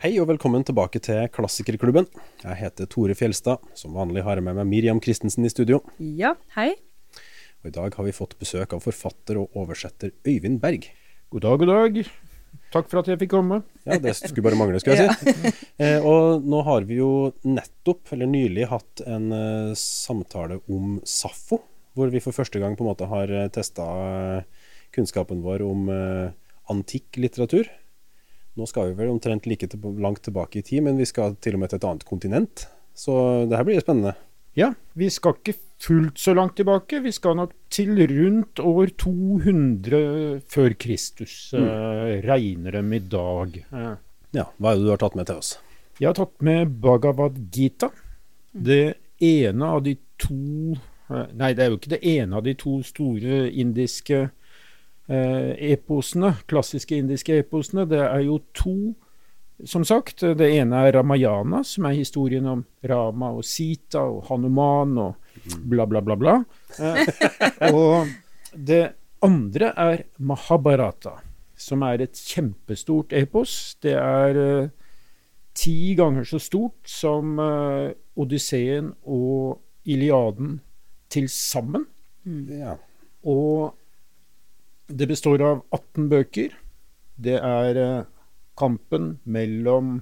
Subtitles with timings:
[0.00, 2.06] Hei og velkommen tilbake til Klassikerklubben.
[2.40, 3.60] Jeg heter Tore Fjelstad.
[3.76, 5.82] Som vanlig har jeg med meg Miriam Christensen i studio.
[6.00, 6.70] Ja, hei.
[7.60, 10.86] Og I dag har vi fått besøk av forfatter og oversetter Øyvind Berg.
[11.28, 12.00] God dag, god dag.
[12.72, 13.58] Takk for at jeg fikk komme.
[13.84, 15.52] Ja, Det skulle bare mangle, skulle jeg si.
[15.84, 21.60] Eh, og nå har vi jo nettopp, eller nylig, hatt en uh, samtale om Saffo.
[21.92, 23.84] Hvor vi for første gang på en måte har testa
[24.96, 26.32] kunnskapen vår om uh,
[26.72, 27.68] antikk litteratur.
[28.60, 31.56] Nå skal vi vel omtrent like til, langt tilbake i tid, men vi skal til
[31.56, 32.66] og med til et annet kontinent.
[32.92, 33.14] Så
[33.48, 34.12] det her blir spennende.
[34.58, 37.00] Ja, vi skal ikke fullt så langt tilbake.
[37.00, 41.64] Vi skal nok til rundt år 200 før Kristus, mm.
[41.64, 43.56] uh, regner dem i dag.
[43.72, 43.94] Uh.
[44.36, 45.54] Ja, Hva er det du har tatt med til oss?
[45.96, 47.88] Jeg har tatt med Bhagavad Gita.
[48.52, 50.76] Det ene av de to
[51.08, 54.39] uh, Nei, det er jo ikke det ene av de to store indiske Eh,
[55.10, 58.74] eposene, klassiske indiske eposene, det er jo to,
[59.66, 60.22] som sagt.
[60.38, 65.30] Det ene er Ramayana, som er historien om Rama og Sita og Hanuman og
[65.64, 66.36] bla, bla, bla, bla.
[66.78, 67.10] Eh,
[67.74, 68.08] og
[68.54, 68.82] det
[69.24, 71.18] andre er Mahabharata,
[71.56, 73.76] som er et kjempestort epos.
[73.82, 74.70] Det er uh,
[75.56, 80.58] ti ganger så stort som uh, Odysseen og Iliaden
[81.10, 81.86] til sammen.
[82.24, 82.46] Mm.
[82.60, 82.76] Ja.
[83.28, 83.76] Og
[84.90, 86.54] det består av 18 bøker.
[87.20, 88.04] Det er eh,
[88.58, 89.98] kampen mellom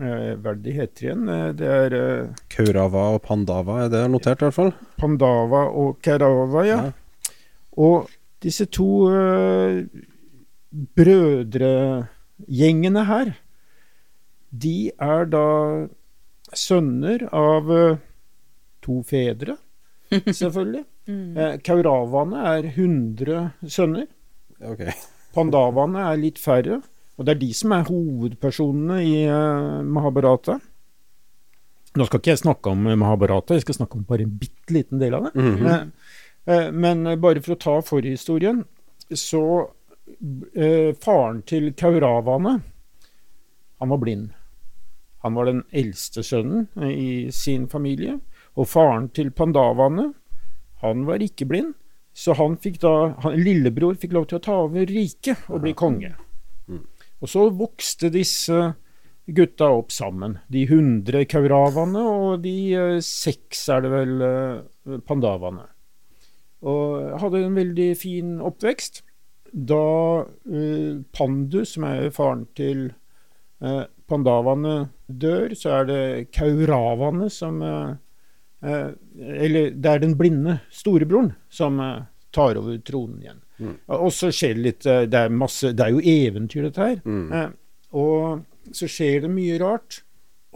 [0.00, 1.28] eh, Hva er det de heter igjen?
[1.32, 1.90] Eh, det er
[2.52, 4.72] Kaurava og Pandava, er det notert i hvert fall?
[5.00, 6.78] Pandava og Kaurava, ja.
[6.88, 6.92] ja.
[7.78, 8.08] Og
[8.42, 9.84] disse to uh,
[10.98, 13.32] brødregjengene her,
[14.50, 15.46] de er da
[16.56, 17.98] sønner av uh,
[18.82, 19.56] to fedre,
[20.40, 20.84] selvfølgelig.
[21.06, 21.34] mm.
[21.66, 24.06] Kauravaene er 100 sønner.
[24.62, 24.94] Okay.
[25.36, 26.80] Pandavaene er litt færre,
[27.18, 30.58] og det er de som er hovedpersonene i uh, Mahabharata.
[31.98, 35.02] Nå skal ikke jeg snakke om Mahabharata, jeg skal snakke om bare en bitte liten
[35.02, 35.34] del av det.
[35.34, 35.90] Mm -hmm.
[36.50, 38.64] uh, men bare for å ta forhistorien,
[39.14, 39.70] så
[41.00, 42.62] Faren til Kauravaene,
[43.78, 44.30] han var blind.
[45.22, 48.18] Han var den eldste sønnen i sin familie.
[48.58, 50.12] Og faren til Pandavaene,
[50.82, 51.74] han var ikke blind.
[52.18, 52.92] Så han fikk da,
[53.22, 56.16] han, lillebror fikk lov til å ta over riket og bli konge.
[56.66, 56.82] Mm.
[57.22, 58.72] Og så vokste disse
[59.28, 60.38] gutta opp sammen.
[60.50, 65.68] De hundre kauravaene og de uh, seks, er det vel, uh, pandavaene.
[66.66, 69.04] Og hadde en veldig fin oppvekst.
[69.52, 69.84] Da
[70.26, 72.88] uh, Pandu, som er faren til
[74.06, 74.74] pandavaene,
[75.10, 77.56] dør, så er det kauravaene som
[78.58, 83.40] Eh, eller det er den blinde storebroren som eh, tar over tronen igjen.
[83.58, 83.76] Mm.
[83.98, 87.00] Og så skjer det litt eh, det er, masse, det er jo eventyr, dette her.
[87.04, 87.56] Mm.
[87.98, 90.02] og så skjer det mye rart.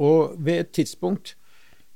[0.03, 1.35] Og ved et tidspunkt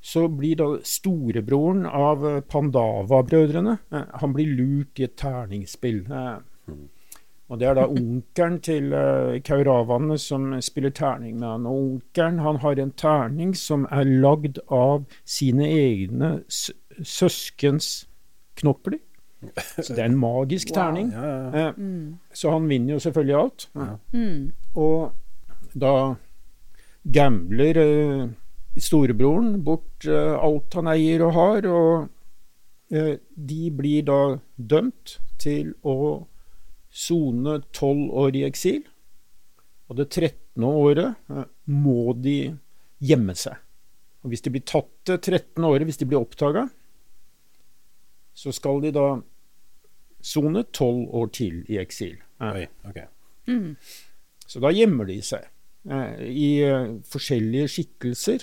[0.07, 3.73] så blir da storebroren av Pandava-brødrene
[4.21, 6.05] Han blir lurt i et terningsspill.
[6.07, 6.85] Mm.
[7.49, 11.67] Og Det er da onkelen til uh, Kauravane som spiller terning med han.
[11.67, 18.09] Og onkelen han har en terning som er lagd av sine egne søskens
[18.59, 18.99] knopper
[19.79, 21.13] Så det er en magisk terning.
[21.15, 21.69] Wow, ja, ja.
[21.71, 22.19] Uh, mm.
[22.35, 23.69] Så han vinner jo selvfølgelig alt.
[24.13, 24.53] Mm.
[24.75, 25.13] Og
[25.75, 25.95] da
[27.13, 28.29] gambler uh,
[28.77, 32.09] storebroren bort uh, alt han eier og har, og
[32.97, 34.21] uh, de blir da
[34.57, 36.27] dømt til å
[36.97, 38.83] sone tolv år i eksil.
[39.91, 42.39] Og det trettende året eh, må de
[43.05, 43.61] gjemme seg.
[44.25, 46.67] Og Hvis de blir tatt det trettende året, hvis de blir oppdaga,
[48.37, 49.07] så skal de da
[50.25, 52.17] sone tolv år til i eksil.
[52.43, 53.07] Oi, okay.
[53.47, 53.77] mm.
[54.47, 55.47] Så da gjemmer de seg
[55.91, 56.51] eh, i
[57.07, 58.43] forskjellige skikkelser.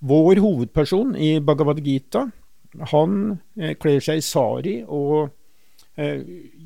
[0.00, 2.26] Vår hovedperson i Bhagavad Gita,
[2.92, 3.14] han
[3.82, 5.39] kler seg i sari og Eh,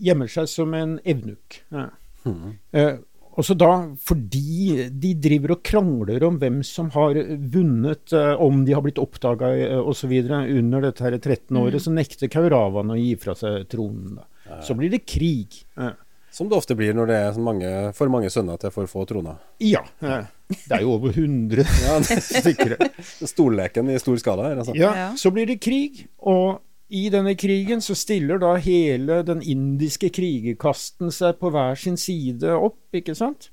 [0.04, 1.60] gjemmer seg som en evnuk.
[1.74, 1.88] Ja.
[2.24, 2.54] Mm.
[2.72, 2.94] Eh,
[3.34, 3.70] også da
[4.06, 7.18] fordi de driver og krangler om hvem som har
[7.54, 9.50] vunnet, eh, om de har blitt oppdaga
[9.82, 10.12] osv.
[10.30, 11.84] under dette her 13 året, mm.
[11.86, 14.20] så nekter Kauravan å gi fra seg tronen.
[14.20, 14.60] Da.
[14.62, 15.64] Så blir det krig.
[15.74, 15.94] Ja.
[16.34, 19.38] Som det ofte blir når det er mange, for mange sønner til for få troner.
[19.62, 19.84] Ja.
[20.02, 21.62] Det er jo over 100
[22.40, 22.74] stykker.
[23.22, 24.74] Storleken i stor skala her, altså.
[24.78, 26.08] Ja, så blir det krig.
[26.26, 26.58] Og
[26.92, 32.52] i denne krigen så stiller da hele den indiske krigerkasten seg på hver sin side
[32.52, 33.48] opp, ikke sant?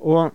[0.00, 0.32] Og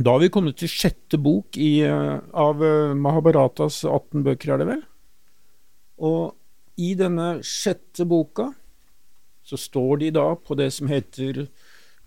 [0.00, 4.62] da har vi kommet til sjette bok i, eh, av eh, Mahabharatas 18 bøker, er
[4.62, 4.82] det vel?
[6.00, 8.48] Og i denne sjette boka
[9.44, 11.44] så står de da på det som heter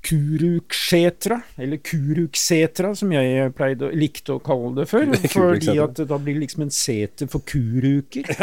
[0.03, 5.13] Kuruksetra, eller Kuruksetra, som jeg pleide, likte å kalle det før.
[5.31, 8.27] fordi at da blir det liksom en seter for kuruker.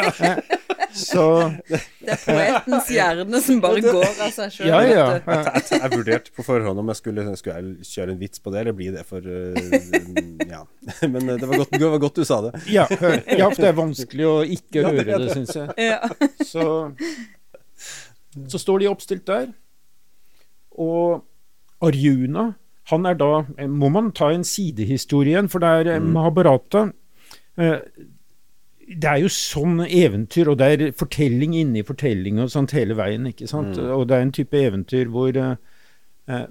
[0.91, 1.23] Eh, så
[1.71, 4.67] Det er poetens hjerne som bare går av seg sjøl.
[4.73, 5.05] Ja, ja.
[5.23, 8.75] Jeg, vurderte på forhånd om jeg skulle, skulle jeg kjøre en vits på det, eller
[8.75, 10.65] bli det for uh, Ja.
[11.13, 12.53] Men det var, godt, det var godt du sa det.
[12.75, 15.95] Ja, ja, for det er vanskelig å ikke høre det, syns jeg.
[16.51, 16.67] Så,
[18.51, 19.53] så står de oppstilt der.
[20.75, 21.23] Og
[21.81, 22.53] Arjuna,
[22.91, 26.09] han er da Må man ta en sidehistorie igjen, for det er mm.
[26.15, 26.89] Mahabharata.
[27.57, 27.79] Eh,
[28.91, 33.29] det er jo sånn eventyr, og det er fortelling inni fortelling og sånt hele veien.
[33.31, 33.77] ikke sant?
[33.79, 33.93] Mm.
[33.95, 35.53] Og det er en type eventyr hvor eh,
[36.27, 36.49] eh,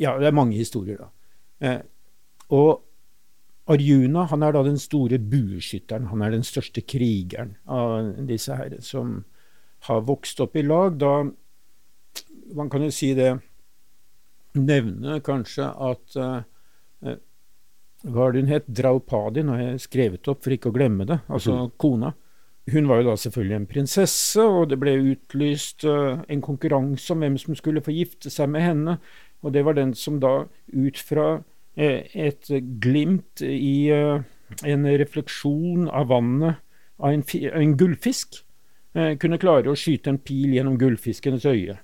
[0.00, 1.10] Ja, det er mange historier, da.
[1.60, 1.80] Eh,
[2.56, 2.86] og
[3.70, 6.08] Arjuna han er da den store bueskytteren.
[6.10, 9.24] Han er den største krigeren av disse her, som
[9.86, 10.96] har vokst opp i lag.
[10.98, 11.24] Da
[12.54, 13.38] Man kan jo si det
[14.58, 16.40] nevne kanskje at uh,
[18.00, 18.68] Hva er det hun het?
[18.80, 21.20] Draupadi, nå har jeg skrevet opp for ikke å glemme det.
[21.28, 21.72] Altså mm.
[21.80, 22.14] kona.
[22.70, 27.24] Hun var jo da selvfølgelig en prinsesse, og det ble utlyst uh, en konkurranse om
[27.24, 28.96] hvem som skulle få gifte seg med henne.
[29.44, 31.44] Og det var den som da, ut fra uh,
[31.76, 32.50] et
[32.80, 36.58] glimt i en refleksjon av vannet
[37.00, 38.42] av en, en gullfisk,
[38.92, 41.76] kunne klare å skyte en pil gjennom gullfiskens øye.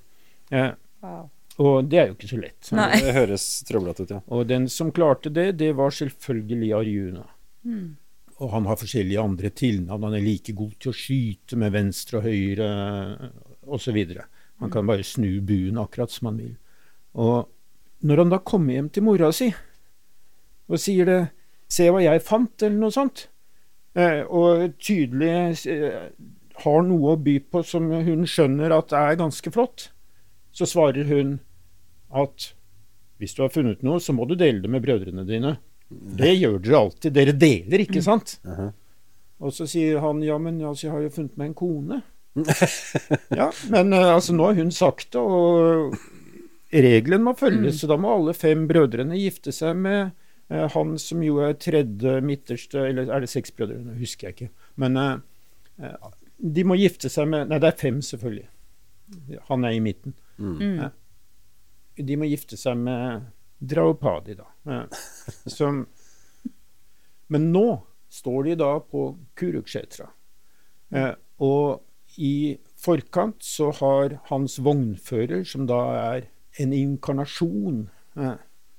[0.51, 1.29] Wow.
[1.63, 2.71] Og det er jo ikke så lett.
[2.77, 2.91] Nei.
[3.01, 4.19] Det høres trøblete ut, ja.
[4.29, 7.25] Og den som klarte det, det var selvfølgelig Arjuna.
[7.65, 7.97] Mm.
[8.37, 10.05] Og han har forskjellige andre tilnavn.
[10.05, 12.69] Han er like god til å skyte med venstre og høyre
[13.65, 13.97] osv.
[14.61, 16.53] Han kan bare snu buen akkurat som han vil.
[17.17, 17.49] Og
[18.05, 19.49] når han da kommer hjem til mora si
[20.67, 21.23] og sier det
[21.69, 23.27] 'Se hva jeg fant', eller noe sånt,
[23.97, 26.11] eh, og tydelig eh,
[26.63, 29.91] har noe å by på som hun skjønner at er ganske flott,
[30.53, 31.41] så svarer hun
[32.23, 32.51] at
[33.21, 35.57] hvis du har funnet noe, så må du dele det med brødrene dine.
[35.89, 37.15] Det gjør dere alltid.
[37.15, 38.39] Dere deler, ikke sant?
[38.45, 38.73] Uh -huh.
[39.39, 42.03] Og så sier han ja, men altså, jeg har jo funnet meg en kone.
[43.41, 45.97] ja, men uh, altså, nå har hun sagt det, og
[46.73, 47.75] regelen må følges.
[47.75, 47.79] Mm.
[47.79, 50.11] Så da må alle fem brødrene gifte seg med
[50.51, 53.79] eh, han som jo er tredje midterste Eller er det seks brødre?
[54.01, 54.51] Husker jeg ikke.
[54.77, 55.97] Men eh,
[56.37, 58.49] de må gifte seg med Nei, det er fem, selvfølgelig.
[59.49, 60.17] Han er i midten.
[60.37, 60.57] Mm.
[60.61, 60.87] mm
[61.97, 63.27] de må gifte seg med
[63.59, 64.49] Draupadi, da.
[65.57, 65.87] Som,
[67.33, 67.67] men nå
[68.13, 69.09] står de da på
[69.39, 70.09] Kuruksetra.
[70.95, 71.13] Eh,
[71.43, 71.83] og
[72.23, 76.29] i forkant så har hans vognfører, som da er
[76.63, 78.37] en inkarnasjon eh,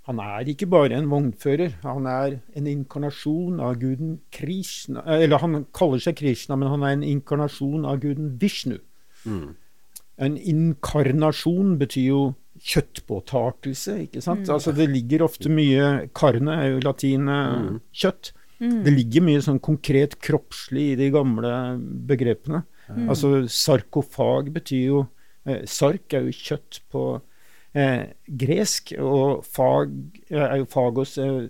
[0.07, 5.65] Han er ikke bare en vognfører, han er en inkarnasjon av guden Krishna Eller han
[5.75, 8.79] kaller seg Krishna, men han er en inkarnasjon av guden Vishnu.
[9.27, 9.57] Mm.
[10.17, 12.21] En inkarnasjon betyr jo
[12.57, 14.47] kjøttpåtakelse, ikke sant.
[14.47, 14.53] Mm.
[14.55, 17.69] Altså det ligger ofte mye Karne er jo latin mm.
[17.93, 18.31] kjøtt.
[18.57, 18.79] Mm.
[18.85, 21.53] Det ligger mye sånn konkret kroppslig i de gamle
[22.09, 22.63] begrepene.
[22.89, 23.07] Mm.
[23.11, 25.01] Altså sarkofag betyr jo
[25.45, 27.03] eh, Sark er jo kjøtt på
[27.77, 29.93] eh, gresk, og fag
[30.31, 31.45] er jo fagos eh,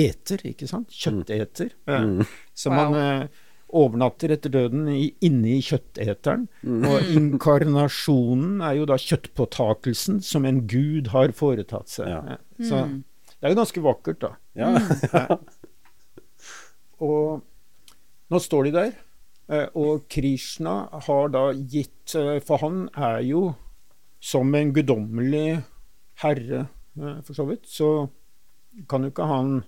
[0.00, 0.90] eter, ikke sant?
[0.94, 1.72] Kjøtteter.
[1.86, 2.24] Mm.
[2.54, 2.80] Så wow.
[2.80, 3.46] man eh,
[3.76, 6.46] overnatter etter døden inne i kjøtteteren.
[6.62, 6.86] Mm.
[6.88, 12.10] Og inkarnasjonen er jo da kjøttpåtakelsen som en gud har foretatt seg.
[12.10, 12.38] Ja.
[12.58, 12.96] Så mm.
[13.36, 14.32] det er jo ganske vakkert, da.
[14.58, 14.72] Ja.
[14.76, 15.38] Mm.
[17.10, 17.46] og
[18.30, 18.92] nå står de der,
[19.50, 23.48] eh, og Krishna har da gitt eh, For han er jo
[24.20, 25.62] som en guddommelig
[26.22, 26.66] herre,
[27.00, 28.10] eh, for så vidt, så
[28.88, 29.62] kan jo ikke han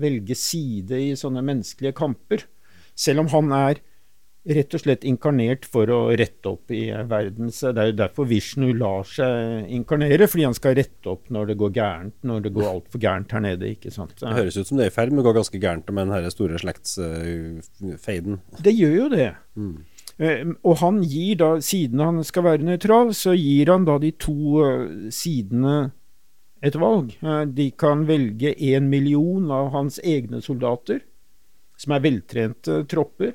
[0.00, 2.46] velge side i sånne menneskelige kamper.
[3.00, 3.80] Selv om han er
[4.48, 7.50] rett og slett inkarnert for å rette opp i verden.
[7.52, 11.52] Så det er jo derfor Vishnu lar seg inkarnere, fordi han skal rette opp når
[11.52, 13.74] det går gærent, når det går altfor gærent her nede.
[13.76, 14.16] ikke sant?
[14.20, 16.32] Det høres ut som det er i ferd med å gå ganske gærent med den
[16.32, 18.40] store slektsfeiden.
[18.64, 19.30] Det gjør jo det.
[19.60, 19.76] Mm.
[20.20, 24.12] Uh, og han gir da, siden han skal være nøytral, så gir han da de
[24.20, 25.90] to uh, sidene
[26.60, 27.14] et valg.
[27.56, 31.00] de kan velge én million av hans egne soldater
[31.80, 33.32] som er veltrente tropper.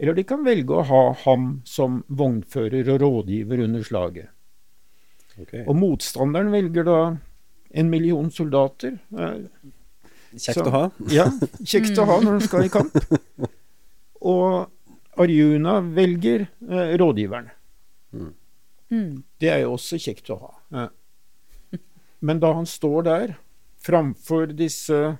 [0.00, 4.28] Eller de kan velge å ha ham som vognfører og rådgiver under slaget.
[5.40, 5.64] Okay.
[5.64, 6.98] Og motstanderen velger da
[7.70, 8.98] en million soldater.
[10.34, 10.82] Kjekt Så, å ha.
[11.18, 11.26] ja,
[11.64, 12.96] kjekt å ha når de skal i kamp.
[14.20, 17.48] Og Arjuna velger eh, rådgiveren.
[18.12, 18.32] Mm.
[18.92, 19.12] mm.
[19.40, 20.52] Det er jo også kjekt å ha.
[20.76, 20.88] Ja.
[22.20, 23.34] Men da han står der
[23.80, 25.16] framfor disse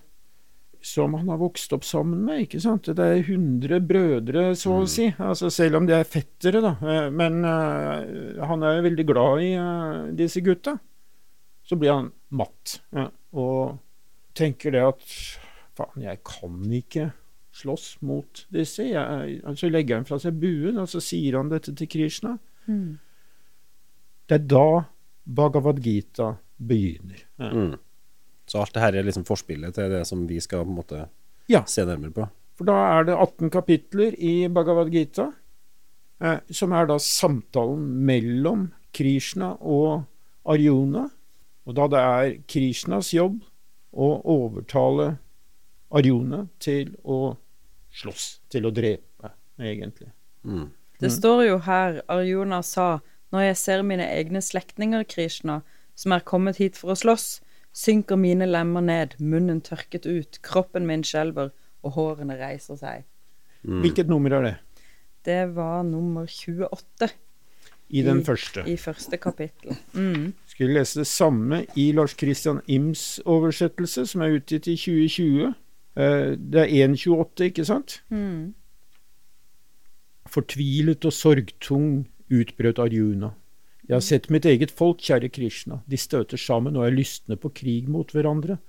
[0.82, 2.46] som han har vokst opp sammen med.
[2.46, 2.88] ikke sant?
[2.96, 4.90] Det er 100 brødre, så å mm.
[4.90, 5.08] si.
[5.20, 6.74] Altså, selv om de er fettere, da.
[6.80, 10.78] Eh, men uh, han er jo veldig glad i uh, disse gutta.
[11.62, 12.80] så blir han matt.
[12.96, 13.06] Ja,
[13.36, 13.78] og
[14.34, 15.04] tenker det at
[15.76, 17.10] faen, jeg kan ikke
[17.60, 18.88] slåss mot disse.
[18.88, 22.36] Jeg, så legger han fra seg buen, og så sier han dette til Krishna.
[22.66, 22.98] Mm.
[24.30, 24.66] Det er da
[25.26, 27.22] Bhagavad Gita begynner.
[27.40, 27.52] Ja.
[27.52, 27.78] Mm.
[28.50, 31.04] Så alt det her er liksom forspillet til det som vi skal på en måte
[31.50, 31.62] Ja.
[31.66, 32.28] se nærmere på.
[32.58, 35.28] For da er det 18 kapitler i Bhagavad Gita,
[36.20, 40.04] eh, som er da samtalen mellom Krishna og
[40.44, 41.06] Arjuna.
[41.66, 43.40] Og da det er Krishnas jobb
[43.94, 45.18] å overtale
[45.92, 47.36] Arjuna til å
[47.92, 50.10] slåss, til å drepe, egentlig.
[50.44, 50.70] Mm.
[51.00, 53.00] Det står jo her Arjuna sa
[53.32, 55.62] når jeg ser mine egne slektninger, Krishna,
[55.94, 57.40] som er kommet hit for å slåss,
[57.72, 61.50] synker mine lemmer ned, munnen tørket ut, kroppen min skjelver,
[61.82, 63.04] og hårene reiser seg.
[63.64, 63.80] Mm.
[63.84, 64.54] Hvilket nummer er det?
[65.24, 67.10] Det var nummer 28
[67.90, 68.64] I den I- første.
[68.66, 69.76] i første kapittel.
[69.94, 70.32] Mm.
[70.46, 75.54] Skulle lese det samme i Lars Christian Ims oversettelse, som er utgitt i 2020.
[75.96, 78.02] Eh, Det er 1.28, ikke sant?
[78.10, 78.54] Mm.
[80.30, 83.30] Fortvilet og sorgtung utbrøt Arjuna.
[83.90, 85.80] Jeg har sett mitt eget folk, kjære Krishna.
[85.90, 88.60] De støter sammen og er lystne på krig mot hverandre.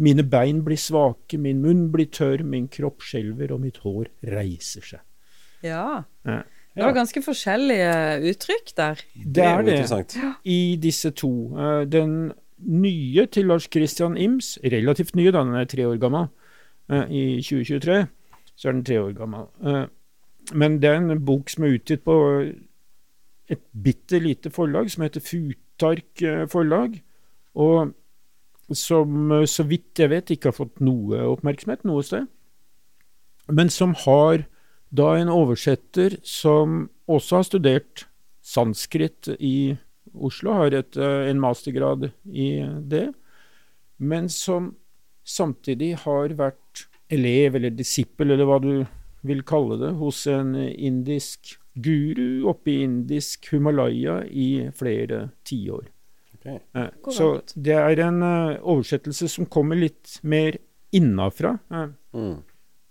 [0.00, 4.86] Mine bein blir svake, min munn blir tørr, min kropp skjelver, og mitt hår reiser
[4.88, 5.02] seg.
[5.60, 6.06] Ja.
[6.24, 6.38] Ja.
[6.72, 7.90] Det var ganske forskjellige
[8.30, 9.02] uttrykk der.
[9.12, 9.76] Det er det
[10.48, 11.32] i disse to.
[11.58, 12.32] Eh, Den
[12.64, 16.30] nye til Lars Christian Ims, relativt nye, da den er tre år gammel,
[16.88, 18.06] eh, i 2023,
[18.56, 19.48] så er den tre år gammel.
[19.60, 19.86] Eh,
[20.54, 22.16] Men det er en bok som er utgitt på
[23.50, 27.00] et bitte lite forlag som heter Futark eh, forlag,
[27.58, 27.92] og
[28.76, 32.28] som eh, så vidt jeg vet ikke har fått noe oppmerksomhet noe sted,
[33.50, 34.44] men som har
[34.94, 38.04] da en oversetter som også har studert
[38.42, 39.76] sanskrit i
[40.10, 42.50] Oslo, har et, eh, en mastergrad i
[42.90, 43.08] det,
[43.98, 44.74] men som
[45.26, 48.72] samtidig har vært elev eller disippel, eller hva du
[49.26, 55.86] vil kalle det, hos en indisk guru oppe i indisk Himalaya i flere tiår.
[56.40, 56.58] Okay.
[56.74, 60.58] Eh, Så det er en uh, oversettelse som kommer litt mer
[60.92, 61.58] innafra.
[61.70, 62.42] eh, Mm.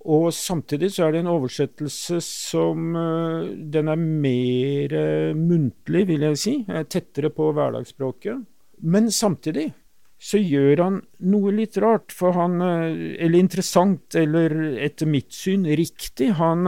[0.06, 3.44] og samtidig så er det en oversettelse som uh,
[3.74, 6.54] Den er mer uh, muntlig, vil jeg si.
[6.88, 8.46] tettere på hverdagsspråket.
[8.82, 9.74] Men samtidig
[10.22, 16.32] så gjør han noe litt rart, for han Eller interessant, eller etter mitt syn riktig.
[16.36, 16.66] Han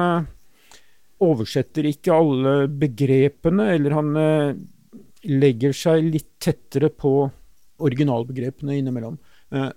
[1.21, 4.55] oversetter ikke alle begrepene, eller han eh,
[5.29, 7.11] legger seg litt tettere på
[7.81, 9.19] originalbegrepene innimellom.
[9.53, 9.69] Eh,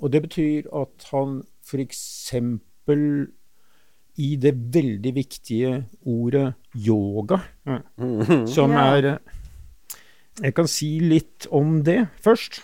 [0.00, 2.00] og det betyr at han f.eks.
[4.20, 5.74] i det veldig viktige
[6.08, 8.46] ordet yoga, eh, Mm.
[8.48, 9.18] som er
[10.40, 12.62] Jeg kan si litt om det først.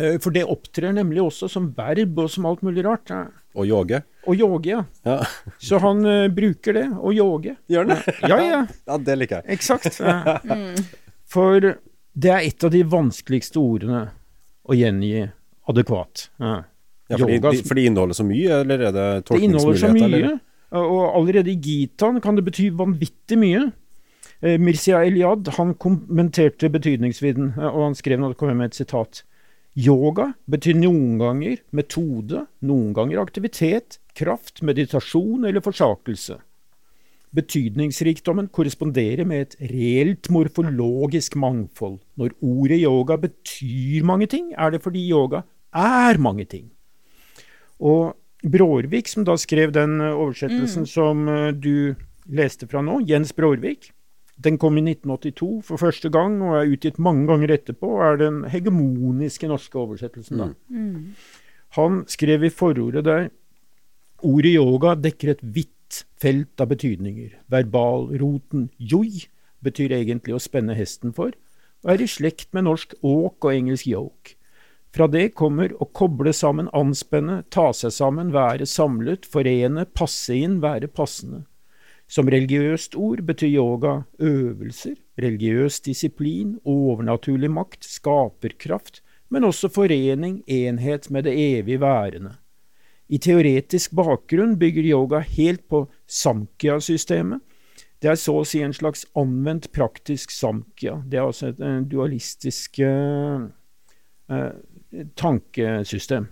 [0.00, 3.10] Eh, For det opptrer nemlig også som verb og som alt mulig rart.
[3.12, 3.26] Ja.
[3.54, 4.00] Og yoge.
[4.26, 4.80] Å yoge, ja.
[5.06, 5.20] Ja.
[5.62, 7.54] Så han uh, bruker det, å yoge.
[7.70, 8.14] Gjør han det?
[8.26, 8.60] Ja, ja.
[8.88, 9.58] Ja, det liker jeg.
[9.58, 10.00] Eksakt.
[10.02, 10.80] Eh,
[11.34, 11.60] For
[12.14, 14.08] det er et av de vanskeligste ordene
[14.64, 15.28] å gjengi
[15.70, 16.28] adekvat.
[16.42, 16.56] Ja.
[17.12, 19.86] Ja, fordi, Yoga- de, fordi det inneholder så mye, eller er det Det inneholder så
[19.90, 20.08] tolkningsmuligheter?
[20.08, 20.42] mye, eller?
[20.74, 23.66] og allerede i Gitaen kan det bety vanvittig mye.
[24.40, 29.20] Eh, Mircea Eliad han kommenterte betydningsvidden, og han skrev når det kom med et sitat.
[29.74, 36.38] Yoga betyr noen ganger metode, noen ganger aktivitet, kraft, meditasjon eller forsakelse.
[37.34, 41.98] Betydningsrikdommen korresponderer med et reelt morfologisk mangfold.
[42.14, 45.42] Når ordet yoga betyr mange ting, er det fordi yoga
[45.74, 46.68] er mange ting.
[47.82, 48.14] Og
[48.44, 51.96] Brårvik, som da skrev den oversettelsen oversettelsen som eh, du
[52.28, 53.90] leste fra nå, Jens Brårvik,
[54.42, 58.20] den kom i 1982 for første gang og er utgitt mange ganger etterpå, og er
[58.24, 60.38] den hegemoniske norske oversettelsen.
[60.38, 60.48] da.
[61.78, 63.30] Han skrev i forordet der
[64.24, 67.34] Ordet yoga dekker et vidt felt av betydninger.
[67.52, 69.26] Verbalroten joi
[69.60, 71.34] betyr egentlig å spenne hesten for,
[71.84, 74.38] og er i slekt med norsk åk og engelsk yoke.
[74.94, 80.60] Fra det kommer å koble sammen, anspenne, ta seg sammen, være samlet, forene, passe inn,
[80.62, 81.42] være passende.
[82.08, 91.10] Som religiøst ord betyr yoga øvelser, religiøs disiplin, overnaturlig makt, skaperkraft, men også forening, enhet
[91.10, 92.36] med det evig værende.
[93.08, 97.40] I teoretisk bakgrunn bygger yoga helt på samkhya-systemet.
[98.02, 100.98] Det er så å si en slags anvendt praktisk samkhya.
[101.08, 103.46] Det er altså et eh, dualistisk eh,
[105.16, 106.28] tankesystem.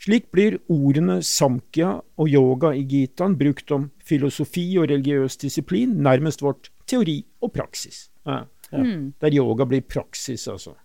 [0.00, 6.40] Slik blir ordene samkhya og yoga i gitaen brukt om filosofi og religiøs disiplin, nærmest
[6.42, 8.08] vårt teori og praksis.
[8.26, 8.44] Ja.
[8.70, 8.84] Ja.
[9.20, 10.76] Der yoga blir praksis, altså.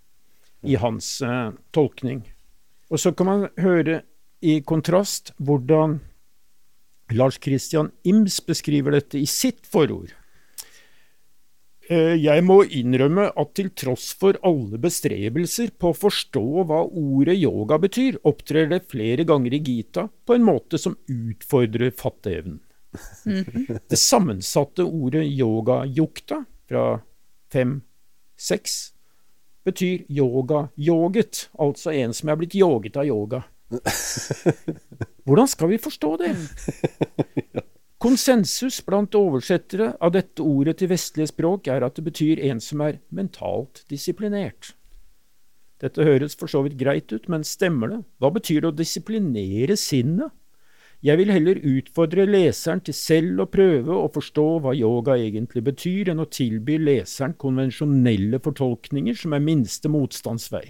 [0.65, 2.23] i hans eh, tolkning.
[2.89, 4.01] Og så kan man høre
[4.41, 5.99] i kontrast hvordan
[7.11, 10.15] Lars Christian Ims beskriver dette i sitt forord.
[11.89, 17.37] Eh, Jeg må innrømme at til tross for alle bestrebelser på å forstå hva ordet
[17.37, 22.61] yoga betyr, opptrer det flere ganger i Gita på en måte som utfordrer fatteevnen.
[23.25, 26.85] Det sammensatte ordet yoga-yukta fra
[27.51, 28.77] fem-seks
[29.67, 33.43] betyr yoga-yoget, altså en som er blitt yoget av yoga.
[35.25, 36.31] Hvordan skal vi forstå det?
[38.05, 42.83] Konsensus blant oversettere av dette ordet til vestlige språk er at det betyr en som
[42.85, 44.75] er mentalt disiplinert.
[45.81, 47.97] Dette høres for så vidt greit ut, men stemmer det?
[48.21, 50.29] Hva betyr det å disiplinere sinnet?
[51.01, 56.13] Jeg vil heller utfordre leseren til selv å prøve å forstå hva yoga egentlig betyr,
[56.13, 60.67] enn å tilby leseren konvensjonelle fortolkninger som er minste motstands vei.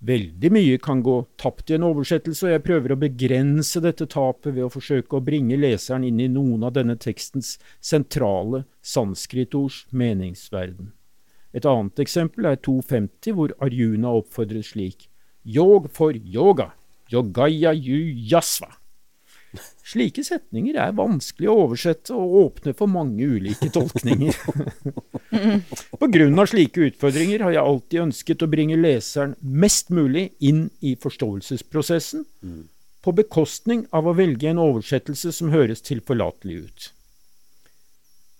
[0.00, 4.54] Veldig mye kan gå tapt i en oversettelse, og jeg prøver å begrense dette tapet
[4.54, 10.94] ved å forsøke å bringe leseren inn i noen av denne tekstens sentrale sanskritords meningsverden.
[11.52, 15.10] Et annet eksempel er 250, hvor Arjuna oppfordres slik
[15.44, 16.70] Yog for yoga,
[17.12, 18.79] yogaya yasva.
[19.90, 24.36] Slike setninger er vanskelig å oversette og åpner for mange ulike tolkninger.
[26.00, 32.24] Av slike utfordringer har jeg alltid ønsket å bringe leseren mest mulig inn i forståelsesprosessen,
[33.00, 36.90] på bekostning av å velge en oversettelse som høres tilforlatelig ut.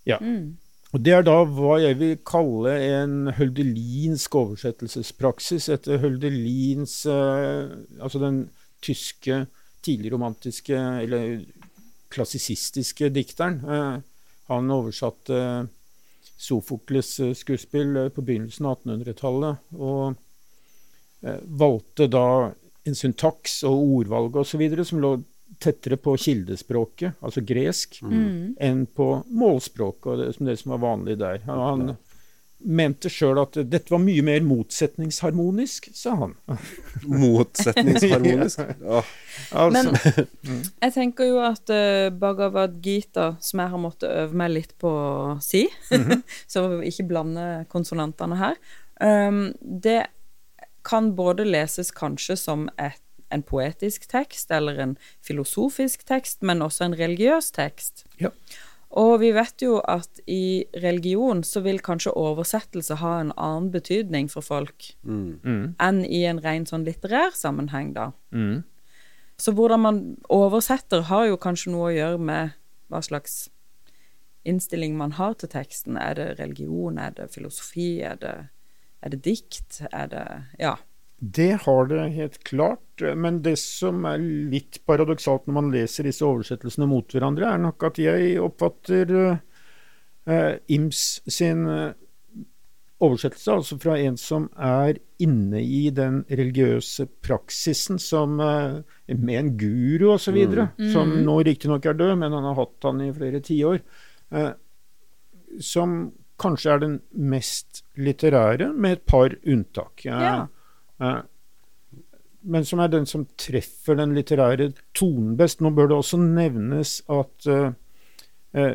[0.09, 0.19] Ja.
[0.91, 7.71] Og Det er da hva jeg vil kalle en høldelinsk oversettelsespraksis, etter Høldelins eh,
[8.03, 8.43] Altså den
[8.83, 9.45] tyske
[9.85, 11.41] tidligromantiske, eller
[12.11, 13.61] klassisistiske dikteren.
[13.65, 13.99] Eh,
[14.51, 15.69] han oversatte
[16.41, 20.15] Sofokles eh, skuespill eh, på begynnelsen av 1800-tallet, og
[21.21, 22.25] eh, valgte da
[22.89, 24.65] en syntaks og ordvalg osv.
[24.89, 25.13] som lå
[25.61, 31.19] tettere på kildespråket, altså gresk, enn på målspråket, og det, som det som var vanlig
[31.21, 31.43] der.
[31.45, 31.97] Han, han
[32.61, 36.37] mente sjøl at dette var mye mer motsetningsharmonisk, sa han.
[37.25, 38.61] Motsetningsharmonisk.
[38.99, 39.17] Åh,
[39.57, 39.93] Altså,
[40.45, 44.75] Men jeg tenker jo at uh, Bhagavad Gita, som jeg har måttet øve meg litt
[44.83, 45.65] på å si,
[46.51, 48.59] så vi ikke blande konsonantene her,
[49.01, 50.03] um, det
[50.87, 56.89] kan både leses kanskje som et, en poetisk tekst eller en filosofisk tekst, men også
[56.89, 58.05] en religiøs tekst.
[58.21, 58.33] Ja.
[58.99, 64.27] Og vi vet jo at i religion så vil kanskje oversettelse ha en annen betydning
[64.33, 68.11] for folk mm, enn i en ren sånn litterær sammenheng, da.
[68.35, 68.65] mm.
[69.41, 72.57] Så hvordan man oversetter, har jo kanskje noe å gjøre med
[72.93, 73.47] hva slags
[74.45, 75.97] innstilling man har til teksten.
[75.97, 78.35] Er det religion, er det filosofi, er det,
[79.01, 80.27] er det dikt, er det
[80.61, 80.77] Ja.
[81.21, 86.25] Det har det helt klart, men det som er litt paradoksalt når man leser disse
[86.25, 91.91] oversettelsene mot hverandre, er nok at jeg oppfatter eh, Ims sin eh,
[93.05, 98.79] oversettelse, altså fra en som er inne i den religiøse praksisen, som eh,
[99.13, 100.87] med en guru osv., mm.
[100.95, 103.83] som nå riktignok er død, men han har hatt han i flere tiår,
[104.37, 104.55] eh,
[105.61, 105.99] som
[106.41, 110.07] kanskje er den mest litterære, med et par unntak.
[110.07, 110.49] Eh, Ja.
[111.01, 111.21] Eh,
[112.41, 115.61] men som er den som treffer den litterære tonen best.
[115.61, 118.73] Nå bør det også nevnes at uh,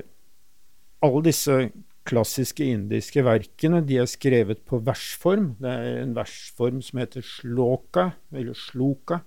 [1.05, 1.57] alle disse
[2.05, 5.55] klassiske indiske verkene de er skrevet på versform.
[5.61, 9.23] Det er en versform som heter sloka, eller sloka,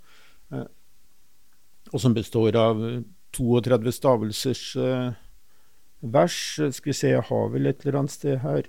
[0.55, 0.67] uh,
[1.91, 3.01] og som består av eh,
[3.35, 5.17] 32 stavelsers uh,
[6.05, 6.37] vers.
[6.77, 8.69] Skal vi se, jeg har vel et eller annet sted her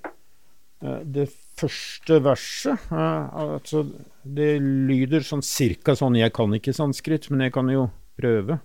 [0.80, 1.26] Det
[1.60, 3.82] første verset eh, altså,
[4.24, 7.90] Det lyder sånn cirka sånn Jeg kan ikke sanskrit, men jeg kan jo
[8.20, 8.60] prøve.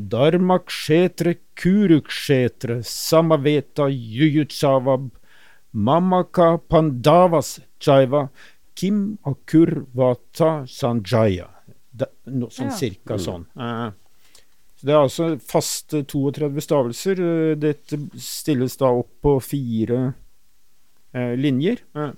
[0.00, 5.10] Dharmakshetre kurukshetre samaveta yuyutsavab
[5.72, 8.28] mamaka pandavas chaiva
[8.74, 11.48] kim akurvata sanjaya.
[11.92, 12.76] Det, no, sånn Ja.
[12.76, 13.44] cirka sånn.
[13.56, 13.90] Uh,
[14.80, 17.20] det er altså faste 32 stavelser.
[17.20, 20.12] Eh, Dette stilles da opp på fire eh,
[21.14, 21.80] linjer.
[21.96, 22.10] Eh,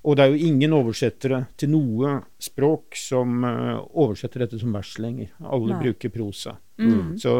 [0.00, 4.94] og det er jo ingen oversettere til noe språk som eh, oversetter dette som vers
[5.02, 5.28] lenger.
[5.44, 5.82] Alle Nei.
[5.84, 6.54] bruker prosa.
[6.80, 7.18] Mm.
[7.20, 7.34] Så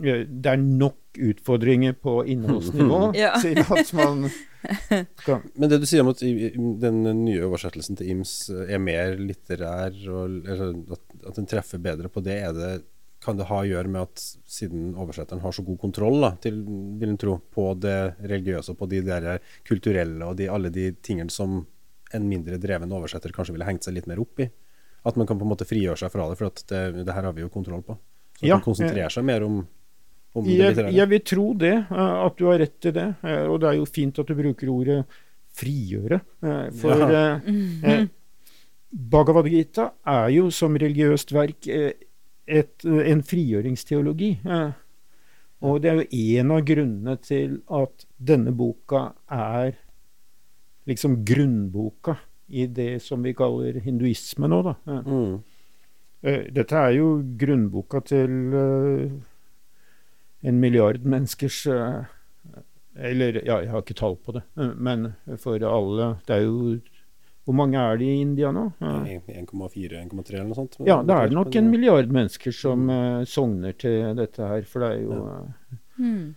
[0.00, 3.34] eh, det er nok utfordringer på innholdsnivå Ja.
[3.40, 4.26] til at man
[5.24, 9.14] kan Men det du sier om at den nye oversettelsen til Ims eh, er mer
[9.20, 12.72] litterær, og, eller at, at den treffer bedre på det, er det
[13.26, 16.62] kan det ha å gjøre med at siden oversetteren har så god kontroll da, til,
[17.00, 19.26] vil en tro, på det religiøse og på de der
[19.66, 21.64] kulturelle og de, alle de tingene som
[22.14, 24.46] en mindre dreven oversetter kanskje ville hengt seg litt mer opp i.
[25.06, 27.26] At man kan på en måte frigjøre seg fra det, for at det, det her
[27.28, 27.98] har vi jo kontroll på.
[28.38, 29.60] Så man Ja, kan konsentrere seg mer om,
[30.36, 30.94] om det Jeg, litterære.
[30.96, 33.06] jeg vil tro det, eh, at du har rett i det.
[33.26, 34.98] eh, Og det er jo fint at du bruker ordet
[35.56, 36.20] frigjøre.
[36.42, 37.10] eh, For Ja.
[37.20, 37.50] eh,
[37.92, 38.06] eh,
[38.96, 41.92] Bhagavad Gita er jo som religiøst verk eh,
[42.46, 44.38] et, en frigjøringsteologi.
[44.44, 44.70] eh.
[45.66, 49.78] Og det er jo en av grunnene til at denne boka er
[50.86, 54.74] liksom grunnboka i det som vi kaller hinduisme nå, da.
[54.86, 55.08] eh.
[55.08, 55.38] Mm.
[56.26, 57.08] Eh, Dette er jo
[57.40, 59.16] grunnboka til eh,
[60.46, 62.04] en milliard menneskers eh,
[62.96, 65.10] Eller, ja, jeg har ikke tall på det, eh, men
[65.42, 66.78] for alle Det er jo
[67.46, 68.64] Hvor mange er det i India nå?
[68.82, 70.76] Eh, 1,4-1,3 eller noe sånt.
[70.86, 74.82] Ja, da er det nok en milliard mennesker som eh, sogner til dette her, for
[74.82, 75.36] det er jo Ja.
[75.38, 76.34] eh, Mm.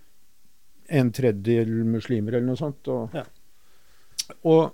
[0.90, 2.88] en tredjedel muslimer eller noe sånt.
[2.88, 3.24] Og, Ja.
[4.46, 4.72] og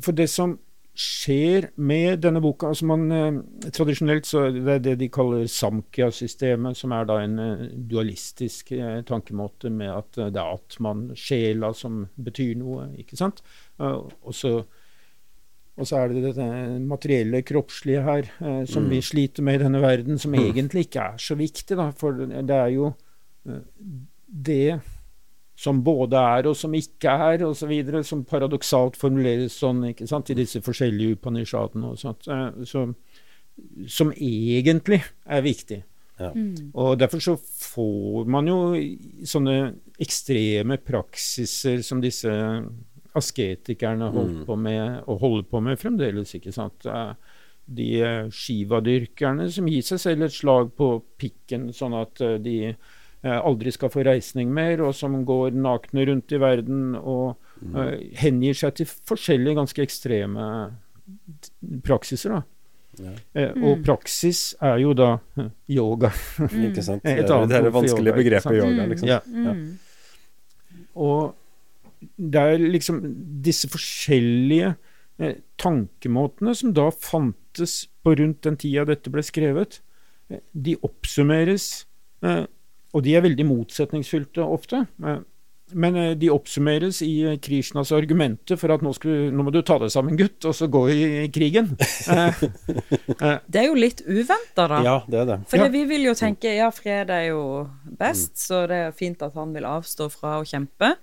[0.00, 0.58] for det som
[1.00, 6.76] skjer med denne boka altså man, eh, Tradisjonelt så er det det de kaller samkhya-systemet,
[6.76, 12.02] som er da en eh, dualistisk eh, tankemåte med at det er atman, sjela, som
[12.20, 12.90] betyr noe.
[13.00, 13.42] ikke sant?
[13.80, 14.60] Og så
[15.80, 16.46] og så er det dette
[16.84, 18.26] materielle, kroppslige her,
[18.68, 18.90] som Mm.
[18.90, 20.50] vi sliter med i denne verden, som Mm.
[20.50, 21.90] egentlig ikke er så viktig, da.
[21.96, 22.90] For det er jo
[24.28, 24.80] det
[25.60, 27.74] som både er og som ikke er, osv.,
[28.08, 32.94] som paradoksalt formuleres sånn ikke sant, i disse forskjellige upanishadene og sånt, eh, som,
[33.86, 35.82] som egentlig er viktig.
[36.20, 36.72] Mm.
[36.76, 38.56] Og derfor så får man jo
[39.24, 39.54] sånne
[40.04, 42.28] ekstreme praksiser som disse
[43.16, 44.46] asketikerne holdt Mm.
[44.46, 46.84] på med, og holder på med fremdeles, ikke sant.
[46.86, 47.14] Eh,
[47.70, 50.88] De shivadyrkerne som gir seg selv et slag på
[51.20, 52.74] pikken, sånn at eh, de eh,
[53.28, 57.74] aldri skal få reisning mer, og som går nakne rundt i verden og Mm.
[57.76, 60.72] eh, hengir seg til forskjellige ganske ekstreme
[61.84, 62.30] praksiser.
[62.30, 62.42] da.
[62.98, 63.10] Ja.
[63.34, 63.84] Eh, Og Mm.
[63.84, 66.08] praksis er jo da eh, yoga.
[66.38, 66.64] Mm.
[66.72, 67.02] Ikke sant?
[67.02, 68.88] Det er det ord vanskelige yoga, begrepet yoga, Mm.
[68.88, 69.08] liksom.
[69.08, 69.20] Ja.
[69.26, 69.78] Mm.
[70.96, 71.34] Og
[72.18, 73.00] det er liksom
[73.42, 74.76] disse forskjellige
[75.20, 79.80] eh, tankemåtene som da fantes på rundt den tida dette ble skrevet,
[80.30, 81.84] eh, de oppsummeres,
[82.22, 82.46] eh,
[82.92, 84.86] og de er veldig motsetningsfylte ofte.
[85.04, 85.20] Eh,
[85.72, 89.60] men eh, de oppsummeres i eh, Krishnas argumenter for at nå, skal, nå må du
[89.62, 91.76] ta deg sammen, gutt, og så gå i, krigen.
[93.20, 94.78] Eh, Det er jo litt uventa, da.
[94.84, 95.38] Ja, det er det.
[95.50, 95.68] For Ja.
[95.68, 99.52] vi vil jo tenke ja, fred er jo best, så det er fint at han
[99.54, 100.94] vil avstå fra å kjempe.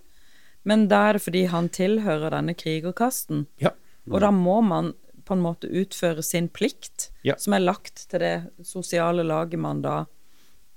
[0.68, 3.46] Men da er det fordi han tilhører denne krigerkasten.
[3.62, 3.72] Ja.
[4.10, 4.94] Og da må man
[5.28, 7.36] på en måte utføre sin plikt, Ja.
[7.38, 10.06] som er lagt til det sosiale laget man da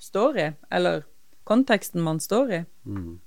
[0.01, 1.05] står i, eller
[1.49, 2.61] konteksten man står i.
[2.87, 3.19] Mm.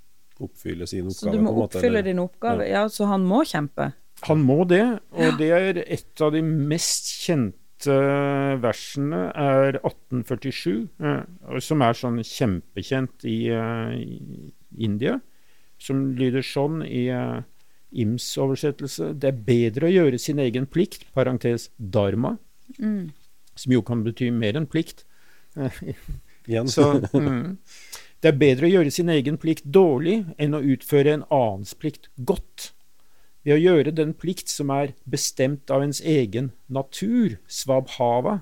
[0.44, 1.78] Oppfylle sin Så oppgave, du må på en måte.
[1.78, 2.68] oppfylle eller- din oppgave.
[2.70, 3.92] Ja, så han må kjempe.
[4.24, 7.60] Han må det, og det er et av de mest kjente
[8.64, 15.20] versene er 1847, eh, som er sånn kjempekjent i, eh, i India,
[15.78, 17.42] som lyder sånn i eh,
[17.96, 22.38] Ims oversettelse Det er bedre å gjøre sin egen plikt, parentes dharma,
[22.80, 23.12] Mm.
[23.56, 25.04] som jo kan bety mer enn plikt.
[26.48, 26.68] Igjen.
[26.68, 27.58] så, mm.
[28.24, 32.08] Det er bedre å gjøre sin egen plikt dårlig enn å utføre en annens plikt
[32.24, 32.70] godt.
[33.44, 38.38] Ved å gjøre den plikt som er bestemt av ens egen natur, svabhava,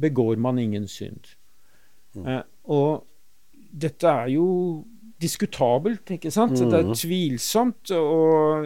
[0.00, 1.34] begår man ingen synd.
[2.16, 3.04] Eh, og
[3.72, 4.46] dette er jo
[5.20, 6.56] diskutabelt, ikke sant?
[6.56, 6.94] Det er Mhm.
[6.96, 7.90] tvilsomt.
[7.90, 8.64] og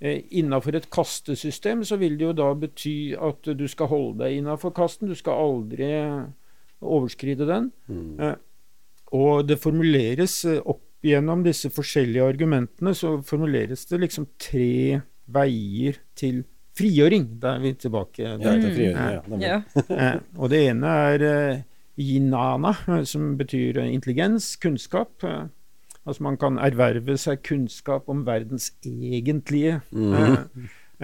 [0.00, 4.38] eh, Innafor et kastesystem så vil det jo da bety at du skal holde deg
[4.40, 5.08] innafor kasten.
[5.08, 5.90] Du skal aldri
[6.80, 7.70] overskride den.
[7.88, 8.14] Mm.
[8.20, 8.36] Eh,
[9.16, 16.00] og det formuleres eh, opp gjennom disse forskjellige argumentene, så formuleres det liksom tre veier
[16.18, 16.42] til
[16.76, 17.26] frigjøring.
[17.40, 18.60] Da er vi tilbake Ja, der.
[18.60, 19.22] til ja.
[19.40, 19.62] Ja.
[20.00, 21.24] Eh, og det ene er
[22.00, 25.24] jinana, som betyr intelligens, kunnskap.
[26.06, 30.14] Altså man kan erverve seg kunnskap om verdens egentlige mm.
[30.16, 30.38] eh,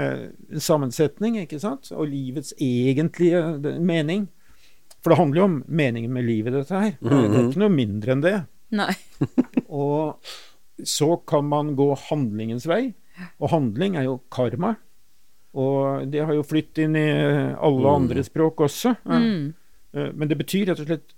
[0.02, 0.24] eh,
[0.58, 1.92] sammensetning, ikke sant?
[1.92, 3.42] Og livets egentlige
[3.80, 4.28] mening.
[5.06, 6.96] For det handler jo om meningen med livet, dette her.
[6.98, 7.50] Eh, Det er Mhm.
[7.52, 8.46] ikke noe mindre enn det.
[8.74, 8.92] Nei.
[9.70, 10.18] Og
[10.82, 12.92] så kan man gå handlingens vei,
[13.40, 14.74] og handling er jo karma.
[15.54, 17.06] Og det har jo flytt inn i
[17.54, 17.94] alle Mm.
[17.94, 18.96] andre språk også.
[19.06, 19.54] Mm.
[19.94, 21.14] eh, Men det betyr rett og slett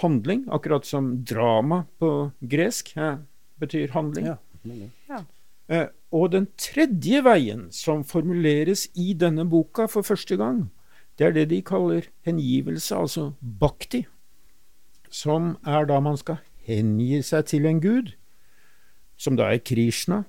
[0.00, 3.18] handling, akkurat som drama på gresk eh,
[3.60, 4.26] betyr handling.
[4.26, 4.90] Ja, nemlig.
[5.68, 10.70] Eh, Og den tredje veien som formuleres i denne boka for første gang,
[11.16, 14.04] det er det de kaller hengivelse, altså bhakti.
[15.10, 18.12] Som er da man skal hengi seg til en gud,
[19.16, 20.24] som da er Krishna.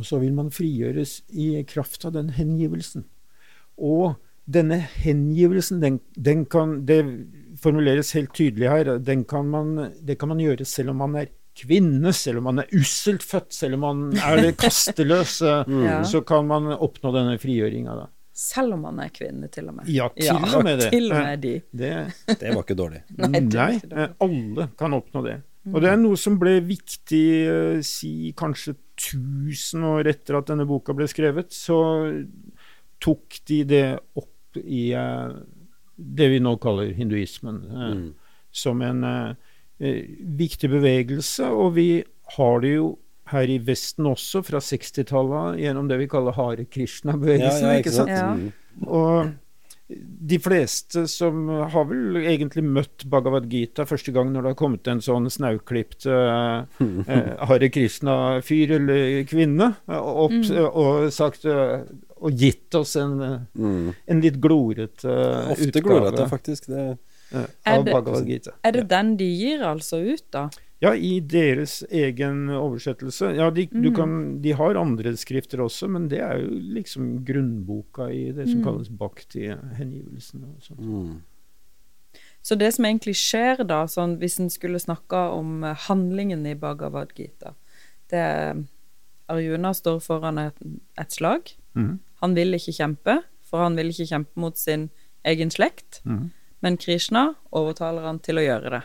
[0.00, 3.04] Og så vil man frigjøres i kraft av den hengivelsen.
[3.76, 4.16] Og
[4.50, 7.02] denne hengivelsen, den, den kan Det
[7.60, 8.96] formuleres helt tydelig her.
[8.98, 11.28] Den kan man, det kan man gjøre selv om man er
[11.60, 16.04] kvinne, selv om man er usselt født, selv om man er kasteløs, mm.
[16.08, 18.06] så kan man oppnå denne frigjøringa.
[18.40, 19.88] Selv om man er kvinne, til og med.
[19.92, 20.88] Ja, til og med det.
[20.94, 21.54] Til og med de.
[21.76, 21.90] Det,
[22.40, 23.02] Det var ikke dårlig.
[23.18, 23.40] Nei, Nei,
[23.76, 24.04] ikke dårlig.
[24.06, 25.36] eh, alle kan oppnå det.
[25.70, 30.64] Og det er noe som ble viktig eh, si kanskje 1000 år etter at denne
[30.68, 31.52] boka ble skrevet.
[31.52, 31.76] Så
[33.04, 33.84] tok de det
[34.16, 35.36] opp i eh,
[36.00, 38.06] det vi nå kaller hinduismen, Mm.
[38.50, 39.04] som en
[39.78, 41.46] viktig bevegelse.
[41.52, 41.88] Og vi
[42.36, 42.88] har det jo
[43.30, 47.70] her i Vesten også, fra 60-tallet, gjennom det vi kaller Hare Krishna-bevegelsen.
[47.78, 48.10] ikke sant?
[48.14, 48.32] Ja.
[48.34, 48.50] Mm.
[48.86, 49.30] Og
[50.30, 54.90] de fleste som har vel egentlig møtt Bhagavad Gita første gang når det har kommet
[54.90, 60.52] en sånn snauklipt eh, eh, Hare Krishna-fyr eller -kvinne opp mm.
[60.68, 61.82] og sagt eh,
[62.20, 63.94] og gitt oss en, Mm.
[64.06, 66.66] en litt glorete uh, Ofte glorete, faktisk.
[66.68, 66.98] Det,
[67.64, 68.52] av det- Bhagavad Gita.
[68.62, 70.50] Er det den de gir altså ut, da?
[70.80, 73.34] Ja, i deres egen oversettelse.
[73.36, 73.94] Ja, de, du Mm.
[73.94, 78.60] kan, de har andre skrifter også, men det er jo liksom grunnboka i det som
[78.60, 78.64] Mm.
[78.64, 80.44] kalles bhakti-hengivelsen.
[80.78, 81.22] mm.
[82.42, 87.12] Så det som egentlig skjer da, sånn, hvis en skulle snakka om handlingen i Bhagavad
[87.14, 87.54] Gita
[88.08, 88.64] det er
[89.28, 90.56] Arjuna står foran et,
[90.98, 91.52] et slag.
[91.76, 91.98] Mhm.
[92.22, 94.88] Han vil ikke kjempe, for han vil ikke kjempe mot sin
[95.24, 96.00] egen slekt.
[96.04, 96.30] Mhm.
[96.62, 98.82] Men Krishna overtaler han til å gjøre det.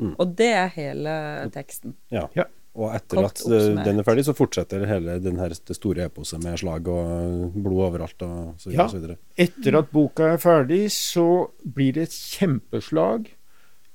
[0.00, 0.14] Mm.
[0.16, 1.12] Og det er hele
[1.54, 1.94] teksten.
[2.12, 2.26] Ja.
[2.36, 2.46] Ja.
[2.78, 3.86] Og etter Kort at eh, oppsummert.
[3.88, 7.82] den er ferdig, så fortsetter hele den her, det store eposet med slag og blod
[7.88, 8.78] overalt og så videre.
[8.78, 8.86] Ja.
[8.86, 9.18] Og så videre.
[9.44, 11.26] Etter at boka er ferdig, så
[11.64, 13.32] blir det et kjempeslag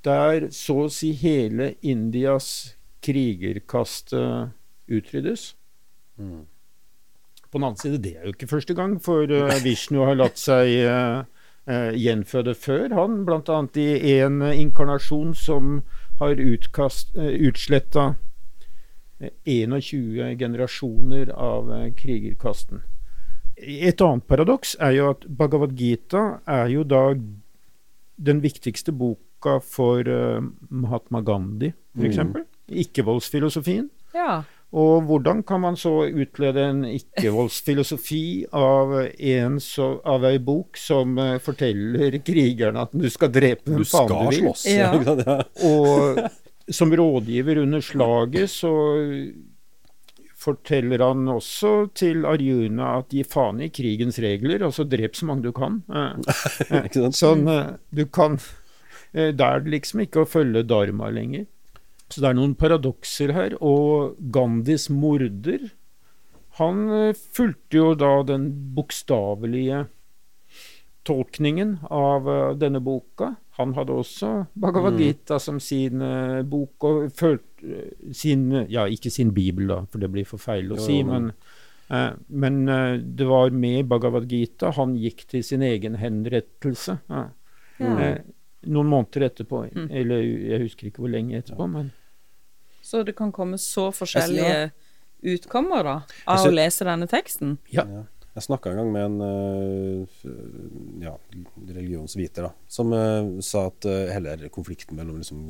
[0.06, 4.52] der så å si hele Indias krigerkaste
[4.92, 5.54] utryddes.
[6.20, 6.44] Mm.
[7.50, 10.40] På den annen side, det er jo ikke første gang, for eh, Vishnu har latt
[10.42, 11.35] seg eh, eh,
[11.66, 12.94] gjenføde før.
[12.94, 13.60] Han bl.a.
[13.82, 15.80] i en inkarnasjon som
[16.20, 18.16] har utkast, uh, utsletta
[19.20, 22.84] eh, 21 generasjoner av eh, krigerkasten.
[23.56, 27.08] Et annet paradoks er jo at Bhagavad Gita er jo da
[28.16, 32.22] den viktigste boka for eh, Mahatma Gandhi, f.eks.
[32.24, 32.44] Mm.
[32.86, 33.90] Ikke-voldsfilosofien.
[34.16, 34.44] Ja.
[34.76, 41.18] Og hvordan kan man så utlede en ikke-voldsfilosofi av, en så- av ei bok som
[41.18, 44.50] eh, forteller krigerne at du skal drepe hvem faen du vil?
[44.50, 44.66] Du skal slåss.
[44.76, 45.38] Ja.
[45.64, 48.74] Og som rådgiver under slaget så
[50.46, 55.48] forteller han også til Arjuna at gi faen i krigens regler, altså drep så mange
[55.48, 55.80] du kan.
[55.90, 56.20] Eh,
[56.86, 57.10] Ikke?
[57.16, 58.36] Sånn, eh, du kan
[59.16, 61.48] eh, Det er liksom ikke å følge dharma lenger.
[62.10, 63.56] Så det er noen paradokser her.
[63.66, 65.72] Og Gandhis morder,
[66.60, 69.88] han eh, fulgte jo da den bokstavelige
[71.06, 73.34] tolkningen av eh, denne boka.
[73.60, 75.02] Han hadde også Bhagavad Mm.
[75.04, 80.12] Gita som sin eh, bok, og følte sin Ja, ikke sin bibel, da, for det
[80.12, 81.34] blir for feil å Jo, si, jo, men- men
[81.90, 82.66] eh, men
[83.16, 84.72] det var med Bhagavad Gita.
[84.72, 87.00] Han gikk til sin egen henrettelse.
[87.10, 87.28] Ja.
[87.80, 87.98] Ja.
[88.00, 88.18] Eh,
[88.66, 89.66] noen måneder etterpå.
[89.72, 89.88] Mm.
[90.02, 91.94] Eller jeg husker ikke hvor lenge etterpå, men
[92.86, 94.72] Så det kan komme så forskjellige
[95.26, 95.96] utkommer da,
[96.28, 97.58] av Jeg sy- å lese denne teksten.
[97.74, 97.86] Ja.
[98.36, 100.24] Jeg snakka en gang med en eh,
[101.06, 101.14] ja,
[101.70, 105.46] religionsviter da, som eh, sa at uh, hele konflikten mellom liksom,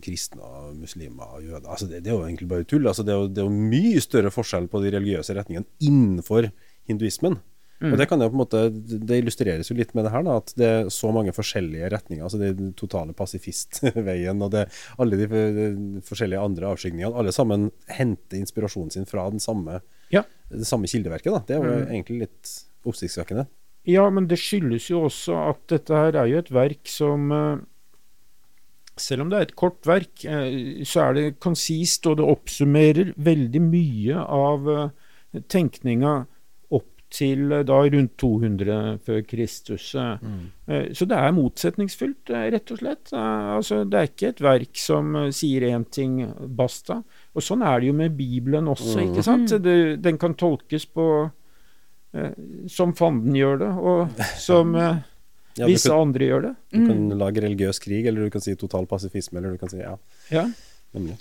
[0.00, 2.88] kristne og muslimer og jøder altså det, det er jo egentlig bare tull.
[2.88, 6.48] Altså det, er jo, det er jo mye større forskjell på de religiøse retningene innenfor
[6.88, 7.36] hinduismen.
[7.80, 8.60] Og det kan jo på en måte
[9.08, 12.22] Det illustreres jo litt med det her, da, at det er så mange forskjellige retninger.
[12.26, 14.66] altså Det er den totale pasifistveien og det
[15.00, 17.14] alle de, de forskjellige andre avskygningene.
[17.16, 19.80] Alle sammen henter inspirasjonen sin fra den samme,
[20.12, 20.24] Ja.
[20.50, 21.32] det samme kildeverket.
[21.32, 21.88] da Det er jo Mm.
[21.88, 22.52] egentlig litt
[22.84, 23.46] oppsiktsvekkende.
[23.86, 27.56] Ja, men det skyldes jo også at dette her er jo et verk som eh,
[29.00, 33.14] Selv om det er et kort verk, eh, så er det konsist, og det oppsummerer
[33.16, 36.26] veldig mye av eh, tenkninga
[37.10, 39.88] til eh, da rundt 200 før Kristus.
[39.94, 40.18] eh.
[40.68, 43.12] Eh, Så det er motsetningsfullt, eh, rett og slett.
[43.12, 46.20] Altså, det er ikke et verk som sier én ting,
[46.56, 47.02] basta.
[47.34, 49.10] Og sånn er det jo med Bibelen også, Mm.
[49.14, 49.48] ikke sant?
[49.62, 51.30] Det, den kan tolkes på
[52.14, 52.32] eh,
[52.68, 54.96] som fanden gjør det, og som eh,
[55.58, 56.54] Ja, visse kan, andre gjør det.
[56.72, 59.78] du kan lage religiøs krig, eller du kan si total pasifisme, eller du kan si
[59.78, 59.96] ja,
[60.30, 60.44] Ja.
[60.94, 61.16] nemlig.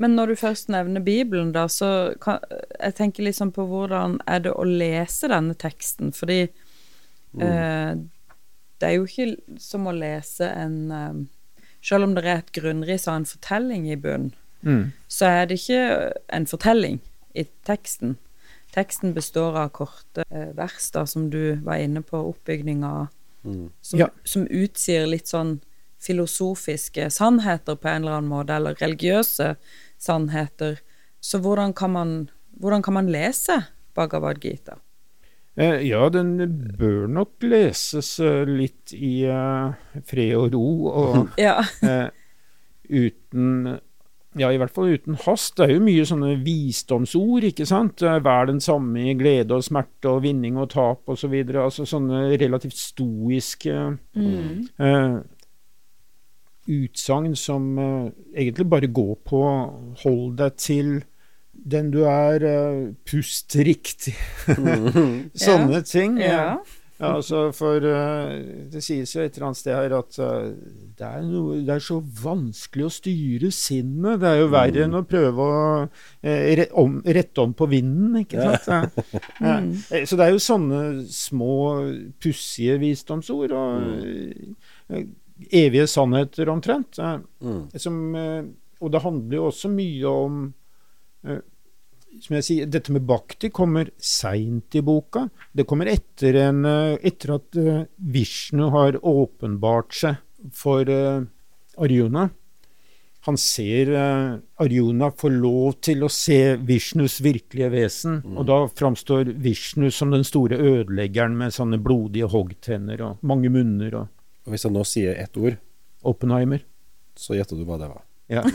[0.00, 2.38] Men når du først nevner Bibelen, da, så kan,
[2.80, 6.38] jeg tenker liksom på hvordan er det å lese denne teksten, fordi
[7.40, 7.92] eh,
[8.80, 11.20] det er jo ikke som å lese en eh,
[11.82, 14.32] Selv om det er et grunnris av en fortelling i bunn,
[14.62, 14.90] Mm.
[15.08, 16.98] så er det ikke en fortelling
[17.34, 18.18] i teksten.
[18.74, 23.06] teksten består av korte eh, vers, da, som du var inne på, oppbygninga av,
[23.44, 23.70] Mm.
[23.80, 24.08] som, Ja.
[24.24, 25.60] som utsier litt sånn
[25.98, 29.56] filosofiske sannheter på en eller annen måte, eller religiøse
[30.00, 30.80] sannheter.
[31.20, 32.14] Så hvordan kan man,
[32.58, 33.58] hvordan kan man lese
[33.94, 34.78] Bhagavad Gita?
[35.60, 36.36] Eh, ja, den
[36.78, 39.74] bør nok leses eh, litt i uh,
[40.08, 41.58] fred og ro, og Ja.
[41.84, 42.08] eh,
[42.88, 43.78] uten
[44.38, 45.56] Ja, i hvert fall uten hast.
[45.58, 47.98] Det er jo mye sånne visdomsord, ikke sant.
[48.22, 51.34] Vær den samme i glede og smerte og vinning og tap osv.
[51.50, 53.74] Altså sånne relativt stoiske
[54.14, 54.68] Mm.
[54.78, 55.18] eh,
[56.70, 59.44] utsagn som eh, egentlig bare går på
[60.04, 60.92] hold deg til
[61.52, 64.16] den du er, eh, pust riktig.
[65.46, 66.20] Sånne ting.
[66.22, 66.60] ja.
[67.00, 68.32] Ja, altså for uh,
[68.72, 70.50] Det sies jo et eller annet sted her at uh,
[70.98, 74.20] det, er noe, det er så vanskelig å styre sinnet.
[74.20, 78.50] Det er jo verre enn å prøve å uh, om, rette om på vinden, ikke
[78.60, 78.68] sant?
[78.68, 79.20] Ja.
[79.40, 79.56] Ja.
[79.64, 79.72] Mm.
[80.06, 80.80] Så det er jo sånne
[81.12, 81.54] små,
[82.20, 83.86] pussige visdomsord og
[84.92, 85.06] eh,
[85.52, 86.98] evige sannheter omtrent.
[86.98, 87.68] eh, Mm.
[87.78, 88.42] som, eh,
[88.80, 90.54] og det handler jo også mye om
[91.24, 91.40] eh,
[92.20, 95.28] som jeg sier, Dette med bhakti kommer seint i boka.
[95.54, 97.54] Det kommer etter, en, etter at
[97.98, 100.16] Vishnu har åpenbart seg
[100.52, 100.84] for
[101.78, 102.30] Arjuna.
[103.28, 103.92] Han ser
[104.58, 108.22] Arjuna få lov til å se Vishnus virkelige vesen.
[108.36, 113.94] Og da framstår Vishnu som den store ødeleggeren med sånne blodige hoggtenner og mange munner
[113.94, 114.08] og
[114.46, 115.58] Og hvis jeg nå sier ett ord,
[116.02, 116.62] Oppenheimer.
[117.16, 118.04] så gjetter du hva det var.
[118.30, 118.44] Ja.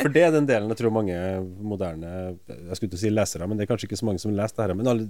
[0.00, 1.12] For det er den delen jeg tror mange
[1.60, 2.08] moderne
[2.48, 4.56] Jeg skulle ikke si lesere, men det er kanskje ikke så mange som har lest
[4.56, 4.74] det her.
[4.78, 5.04] Men alle,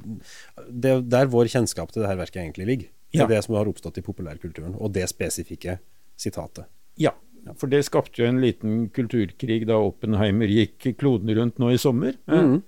[0.69, 2.89] det er der vår kjennskap til det her verket egentlig ligger.
[3.15, 3.29] Det Ja.
[3.31, 5.77] det som har oppstått i populærkulturen, og det spesifikke
[6.19, 6.67] sitatet.
[6.99, 7.13] Ja,
[7.55, 12.17] for det skapte jo en liten kulturkrig da Oppenheimer gikk kloden rundt nå i sommer.
[12.27, 12.63] Mhm.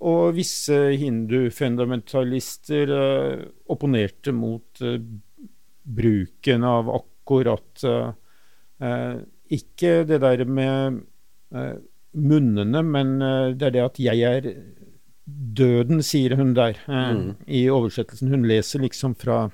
[0.00, 4.96] Og visse hindufundamentalister eh, opponerte mot eh,
[5.84, 9.16] bruken av akkurat eh,
[9.50, 11.00] Ikke det der med
[12.14, 13.18] munnene, men
[13.58, 14.44] det er det at 'jeg er
[15.26, 17.36] døden', sier hun der Mhm.
[17.48, 18.28] i oversettelsen.
[18.30, 19.50] Hun leser liksom fra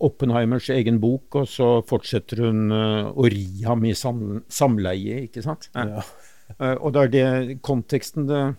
[0.00, 5.70] Oppenheimers egen bok, og så fortsetter hun å ri ham i sam samleie, ikke sant?
[5.74, 6.02] Ja.
[6.76, 8.56] Og det er det konteksten det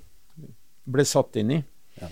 [0.86, 1.64] ble satt inn i.
[2.02, 2.10] Ja.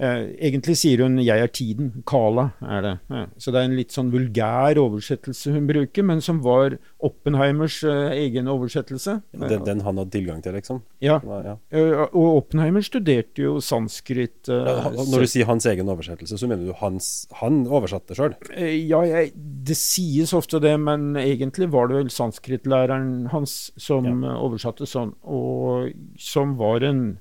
[0.00, 2.02] Eh, egentlig sier hun 'jeg er tiden'.
[2.06, 3.00] Kala er det.
[3.10, 3.26] Ja.
[3.36, 8.10] Så det er en litt sånn vulgær oversettelse hun bruker, men som var Oppenheimers eh,
[8.24, 9.22] egen oversettelse.
[9.36, 10.82] Den, den han hadde tilgang til, liksom.
[11.00, 11.20] Ja.
[11.22, 11.58] Ja.
[11.70, 14.48] Eh, og Oppenheimer studerte jo sanskrit.
[14.48, 18.34] Når du sier hans egen oversettelse, så mener du hans Han oversatte sjøl?
[18.56, 24.86] Ja, jeg, det sies ofte det, men egentlig var det vel sanskritlæreren hans som oversatte
[24.86, 27.18] sånn, og som var en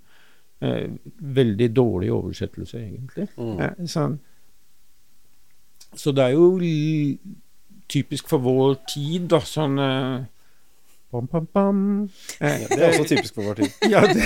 [0.62, 3.28] veldig dårlig oversettelse, egentlig.
[3.38, 3.60] Mm.
[3.60, 4.20] Eh, sånn.
[5.98, 6.52] Så det er jo
[7.92, 10.22] typisk for vår tid, da, sånn eh,
[11.12, 11.80] Bam, bam, bam.
[12.40, 13.70] Eh, Ja, det er også typisk for vår tid.
[13.94, 14.24] ja, det.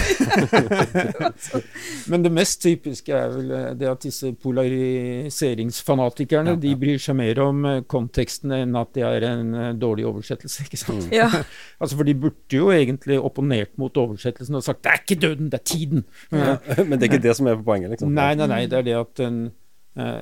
[2.12, 7.16] Men det mest typiske er vel eh, det at disse polariseringsfanatikerne Ja, de bryr seg
[7.18, 10.64] mer om eh, konteksten enn at det er en eh, dårlig oversettelse.
[10.68, 11.08] ikke sant?
[11.14, 11.30] Ja.
[11.82, 15.50] Altså, For de burde jo egentlig opponert mot oversettelsen og sagt 'det er ikke døden,
[15.52, 16.04] det er tiden'.
[16.32, 16.58] Ja.
[16.84, 18.12] Men det er ikke det som er poenget, liksom.
[18.16, 19.52] Nei, nei, nei, det er det at den
[19.98, 20.22] eh,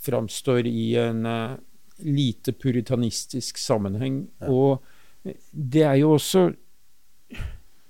[0.00, 1.56] framstår i en eh,
[1.98, 4.28] lite puritanistisk sammenheng.
[4.40, 4.46] Ja.
[4.48, 4.82] Og
[5.52, 6.54] det er jo også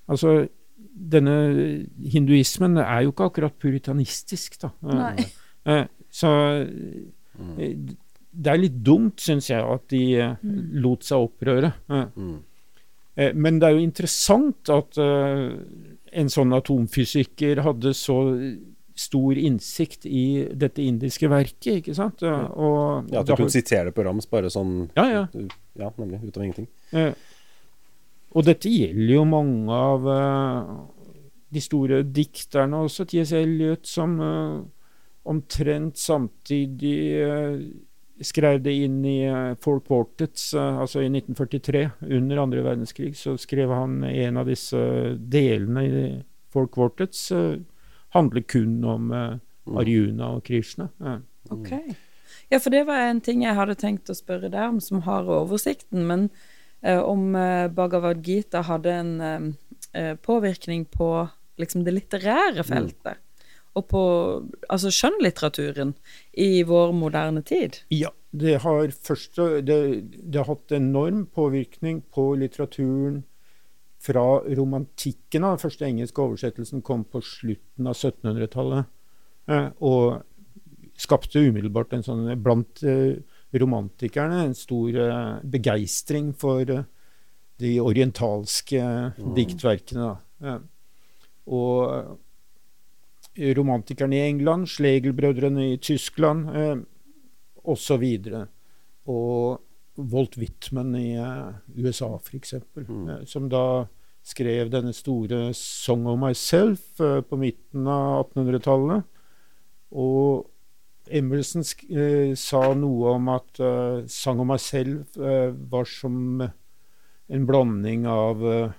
[0.08, 0.48] Altså,
[0.94, 4.70] denne hinduismen er jo ikke akkurat puritanistisk, da.
[4.84, 5.24] Nei.
[5.66, 6.28] Eh, så
[7.34, 7.58] Mm.
[7.58, 7.74] eh,
[8.36, 10.36] det er litt dumt, syns jeg, at de eh,
[10.84, 11.72] lot seg opprøre.
[11.90, 12.36] Eh, Mm.
[13.16, 15.56] Eh, Men det er jo interessant at eh,
[16.12, 18.18] en sånn atomfysiker hadde så
[18.94, 22.22] stor innsikt i dette indiske verket, ikke sant?
[22.22, 25.26] Eh, Og Ja, At du kunne sitere det på rams bare sånn Ja, ja.
[25.78, 26.20] Ja, nemlig.
[26.24, 26.68] Ut av ingenting.
[26.92, 27.12] Eh,
[28.34, 30.70] Og dette gjelder jo mange av eh,
[31.54, 33.32] de store dikterne også, T.S.
[33.38, 34.62] Eliot, som eh,
[35.30, 37.60] omtrent samtidig eh,
[38.24, 41.84] skrev det inn i eh, Four Quartets, eh, altså i 1943,
[42.18, 44.82] under andre verdenskrig, så skrev han en av disse
[45.18, 46.04] delene i
[46.54, 47.58] Four eh,
[48.14, 49.78] handler kun om eh, Mm.
[49.80, 50.90] Arjuna og Krishna.
[51.00, 51.18] Ja.
[52.52, 55.28] Ja, for det var en ting jeg hadde tenkt å spørre deg om, som har
[55.30, 56.06] oversikten.
[56.08, 56.28] Men
[56.82, 59.50] eh, om eh, Bhagavad Gita hadde en eh,
[59.92, 61.10] eh, påvirkning på
[61.60, 63.20] liksom det litterære feltet.
[63.74, 64.02] Og på
[64.70, 65.96] altså skjønnlitteraturen
[66.38, 67.80] i vår moderne tid.
[67.90, 69.78] Ja, det har først det,
[70.14, 73.24] det har hatt enorm påvirkning på litteraturen
[74.04, 74.24] fra
[74.58, 75.42] romantikken.
[75.42, 78.90] Den første engelske oversettelsen kom på slutten av 1700-tallet.
[79.50, 80.22] Eh, og
[80.96, 83.16] skapte umiddelbart en sånn blant eh,
[83.54, 86.84] romantikerne en stor eh, begeistring for eh,
[87.58, 88.80] de orientalske
[89.18, 89.34] Mm.
[89.36, 90.16] diktverkene.
[90.40, 90.58] Da.
[91.46, 92.18] Og
[93.56, 96.76] romantikerne i England, Schlegel-brødrene i Tyskland eh,
[97.64, 98.04] osv.
[99.06, 99.60] Og
[99.98, 101.14] Walt Whitman i
[101.78, 103.26] USA, f.eks., Mm.
[103.26, 103.86] som da
[104.24, 106.96] skrev denne store 'Song of Myself'
[107.28, 109.04] på midten av 1800-tallet.
[109.92, 110.46] Og
[111.08, 116.40] Sk eh, sa noe om at uh, 'Sang om meg selv' uh, var som
[117.28, 118.72] en blanding av uh,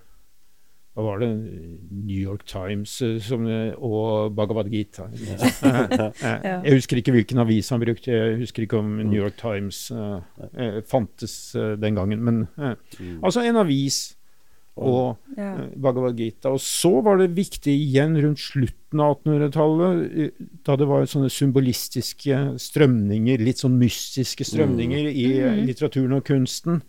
[0.95, 1.28] hva var det?
[1.91, 3.43] New York Times som,
[3.78, 5.09] og Bhagavad Gita.
[6.23, 6.61] Ja.
[6.63, 8.11] Jeg husker ikke hvilken avis han brukte.
[8.11, 9.91] Jeg husker ikke om New York Times
[10.88, 12.23] fantes den gangen.
[12.23, 13.19] Men Mm.
[13.23, 14.14] altså en avis
[14.78, 15.53] og Ja.
[15.55, 16.49] eh, Bhagavad Gita.
[16.51, 21.30] Og så var det viktig igjen rundt slutten av 1800-tallet, eh, da det var sånne
[21.32, 25.65] symbolistiske strømninger, litt sånn mystiske strømninger i eh, Mhm.
[25.67, 26.82] litteraturen og kunsten.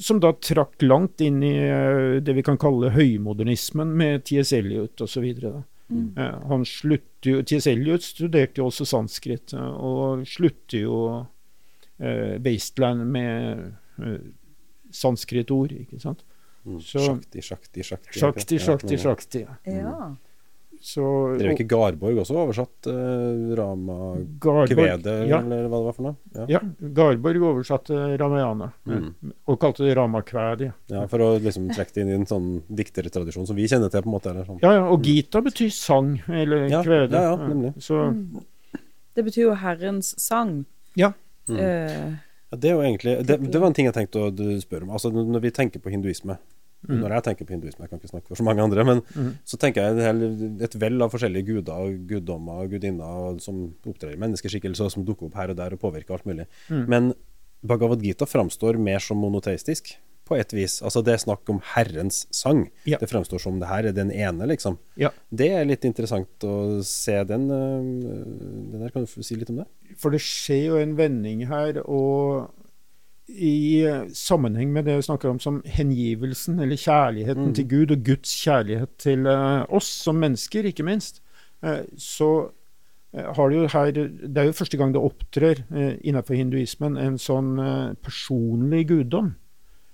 [0.00, 4.52] som da trakk langt inn i det vi kan kalle høymodernismen, med T.S.
[4.56, 5.26] Eliot osv.
[5.92, 6.16] Mm.
[6.16, 7.66] Eh, han slutter jo T.S.
[7.66, 11.26] Eliot studerte jo også sanskrit, og slutter jo
[12.00, 13.74] eh, Wasteland med
[14.94, 16.22] sanskritord, ikke sant.
[16.64, 16.78] Mm.
[16.80, 18.18] Så- Sjakti, sjakti, sjakti.
[18.20, 19.02] Sjakti, sjakti, Ja.
[19.08, 19.46] sjakti.
[19.66, 20.14] ja.
[20.84, 21.00] Så
[21.38, 26.04] Drev ikke Garborg også oversatt uh, Rama Garborg, Kvede, ja, eller hva det var for
[26.04, 26.16] noe?
[26.34, 26.44] Ja.
[26.58, 26.60] ja,
[26.98, 29.32] Garborg oversatte Ramayana, Mm.
[29.48, 30.68] og kalte det Ramakvædi.
[30.92, 34.02] ja, For å liksom trekke det inn i en sånn diktertradisjon som vi kjenner til,
[34.02, 34.30] på en måte.
[34.34, 34.60] Eller sånn.
[34.60, 37.12] Ja, ja, og Gita betyr sang, eller Ja, kvede.
[37.12, 37.74] ja, ja, nemlig.
[37.80, 38.44] Så Mm.
[39.16, 40.66] Det betyr jo Herrens sang.
[40.96, 41.12] Ja.
[41.48, 41.56] Mm.
[41.56, 42.18] Uh, Ja,
[42.60, 44.90] det egentlig det, det var en ting jeg tenkte å spørre om.
[44.96, 46.38] Altså Når vi tenker på hinduisme
[46.84, 46.98] Mm.
[47.00, 49.38] Når jeg tenker på hinduisme, jeg kan ikke snakke for så mange andre, men Mm.
[49.48, 54.12] så tenker jeg et et vell av forskjellige guder og guddommer og gudinner som opptrer
[54.12, 56.46] i menneskeskikkelser, som dukker opp her og der og påvirker alt mulig.
[56.68, 56.88] Mm.
[56.88, 57.14] Men
[57.66, 60.78] Bhagavad Gita framstår mer som monoteistisk, på et vis.
[60.82, 62.70] Altså Det er snakk om Herrens sang.
[62.88, 62.96] Ja.
[62.98, 64.78] Det fremstår som det her er den ene, liksom.
[64.96, 65.10] Ja.
[65.30, 67.50] Det er litt interessant å se den.
[67.50, 67.82] øh,
[68.72, 68.90] den der.
[68.94, 69.66] Kan du si litt om det?
[70.00, 72.50] For det skjer jo en vending her, og
[73.28, 77.54] i eh, sammenheng med det vi snakker om som hengivelsen, eller kjærligheten Mm.
[77.54, 81.22] til Gud, og Guds kjærlighet til eh, oss som mennesker, ikke minst,
[81.62, 82.50] eh, så
[83.14, 86.96] eh, har det jo her Det er jo første gang det opptrer eh, innenfor hinduismen
[87.00, 89.34] en sånn eh, personlig guddom.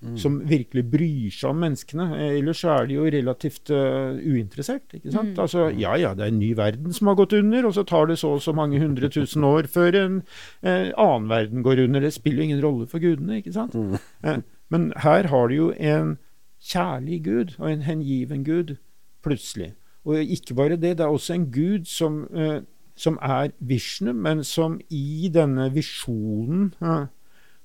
[0.01, 0.14] Mm.
[0.16, 2.07] Som virkelig bryr seg om menneskene.
[2.16, 4.86] Eh, Ellers så er de jo relativt uh, uinteressert.
[4.96, 5.34] ikke sant?
[5.34, 5.42] Mm.
[5.44, 8.09] Altså, Ja ja, det er en ny verden som har gått under, og så tar
[8.09, 10.16] det så og så mange hundre tusen år før en
[10.64, 12.01] uh, annen verden går under.
[12.01, 13.76] Det spiller jo ingen rolle for gudene, ikke sant?
[13.76, 14.01] Mm.
[14.24, 14.40] Uh,
[14.72, 16.16] men her har du jo en
[16.61, 18.76] kjærlig gud, og en hengiven gud,
[19.22, 19.74] plutselig.
[20.05, 22.61] Og ikke bare det, det er også en gud som, eh,
[22.96, 27.07] som er Vishnu, men som i denne visjonen eh,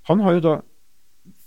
[0.05, 0.55] Han har jo da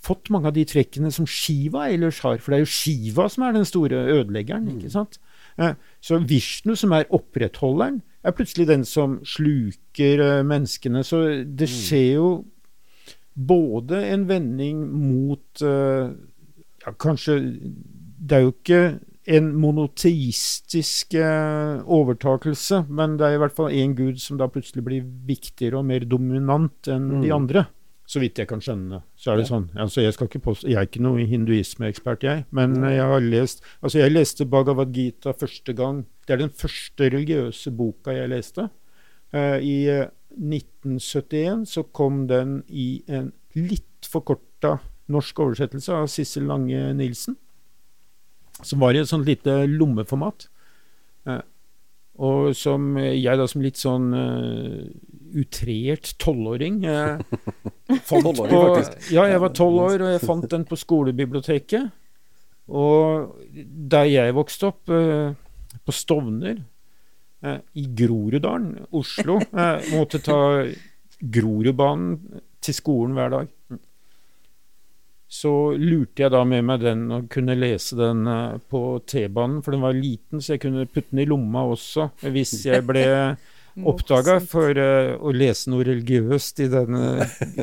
[0.09, 3.45] fått mange av de trekkene som Shiva ellers har, for det er jo Shiva som
[3.47, 4.69] er den store ødeleggeren.
[4.79, 5.19] ikke sant?
[5.59, 11.05] Eh, Så Vishnu, som er opprettholderen, er plutselig den som sluker eh, menneskene.
[11.07, 12.29] Så det skjer jo
[13.39, 16.11] både en vending mot eh,
[16.85, 17.37] ja, Kanskje
[18.19, 18.81] Det er jo ikke
[19.29, 21.13] en monoteistisk
[21.85, 25.85] overtakelse, men det er i hvert fall én gud som da plutselig blir viktigere og
[25.91, 27.37] mer dominant enn de Mm.
[27.37, 27.67] andre.
[28.09, 29.67] Så vidt jeg kan skjønne, så er det sånn.
[29.77, 32.47] Altså, jeg, skal ikke påstå, jeg er ikke noen hinduismeekspert, jeg.
[32.57, 36.07] Men jeg har lest Altså, jeg leste Bhagavad Gita første gang.
[36.25, 38.71] Det er den første religiøse boka jeg leste.
[39.35, 40.07] Uh, I eh,
[40.41, 43.29] 1971 så kom den i en
[43.59, 44.79] litt forkorta
[45.13, 47.37] norsk oversettelse av Sissel Lange Nilsen.
[48.65, 50.49] Som var i et sånt lite lommeformat.
[51.29, 51.45] Uh,
[52.19, 54.87] og som jeg da som litt sånn eh,
[55.35, 57.19] utrert tolvåring eh.
[59.15, 61.89] Ja, jeg var tolv år, og jeg fant den på skolebiblioteket.
[62.69, 63.37] Og
[63.89, 65.33] der jeg vokste opp, eh,
[65.89, 66.61] på Stovner,
[67.43, 70.41] eh, i Groruddalen, Oslo, eh, måtte ta
[71.19, 73.55] Grorudbanen til skolen hver dag.
[75.29, 79.77] Så lurte jeg da med meg den og kunne lese den eh, på T-banen, for
[79.77, 83.05] den var liten, så jeg kunne putte den i lomma også hvis jeg ble
[83.87, 87.05] oppdaga for uh, å lese noe religiøst i denne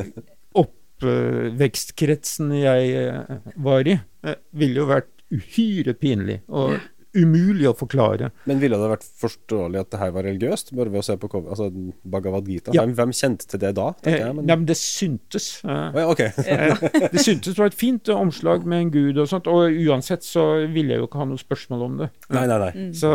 [0.64, 4.00] oppvekstkretsen jeg uh, var i.
[4.26, 6.78] Det ville jo vært uhyre pinlig og
[7.16, 8.28] umulig å forklare.
[8.44, 11.30] Men ville det vært forståelig at det her var religiøst, bare ved å se på
[11.32, 11.70] cover, altså
[12.12, 12.74] Bhagavad Gita?
[12.76, 12.84] Ja.
[12.84, 13.86] Hvem, hvem kjente til det da?
[14.04, 14.44] Eh, jeg, men...
[14.50, 15.46] Nei, men det syntes.
[15.64, 16.24] eh, Å ja, ok.
[16.44, 19.80] Eh, det syntes det var et fint eh, omslag med en gud og sånt, og
[19.88, 22.10] uansett så ville jeg jo ikke ha noe spørsmål om det.
[22.36, 22.72] Nei, nei, nei.
[22.76, 22.92] Mm.
[23.00, 23.14] Så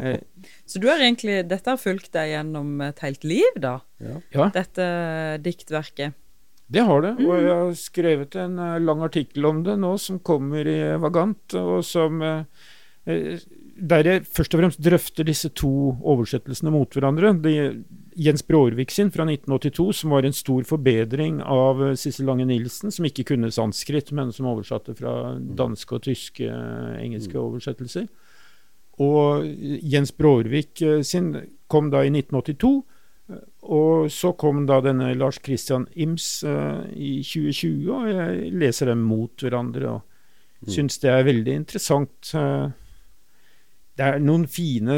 [0.00, 0.18] eh,
[0.68, 3.78] Så du har egentlig Dette har fulgt deg gjennom et helt liv, da?
[4.34, 4.88] ja, Dette
[5.44, 6.16] diktverket.
[6.68, 7.14] det har det.
[7.24, 11.56] Og jeg har skrevet en eh, lang artikkel om det nå, som kommer i Vagant,
[11.56, 12.66] og som eh,
[13.08, 13.40] eh,
[13.78, 15.70] der jeg først og fremst drøfter disse to
[16.02, 17.30] oversettelsene mot hverandre.
[17.40, 17.54] De,
[18.18, 23.06] Jens Brårvik sin fra 1982, som var en stor forbedring av Sissel Lange Nilsen, som
[23.06, 26.50] ikke kunne sanskrit, men som oversatte fra danske og tyske,
[26.98, 28.10] engelske oversettelser.
[28.98, 29.46] Og
[29.82, 31.32] Jens Brårvik eh, sin
[31.70, 32.72] kom da i 1982.
[33.30, 38.88] eh, Og så kom da denne Lars Christian Ims uh, i 2020, og jeg leser
[38.88, 42.32] dem mot hverandre og syns det er veldig interessant.
[42.34, 42.70] Uh,
[43.98, 44.96] det er noen fine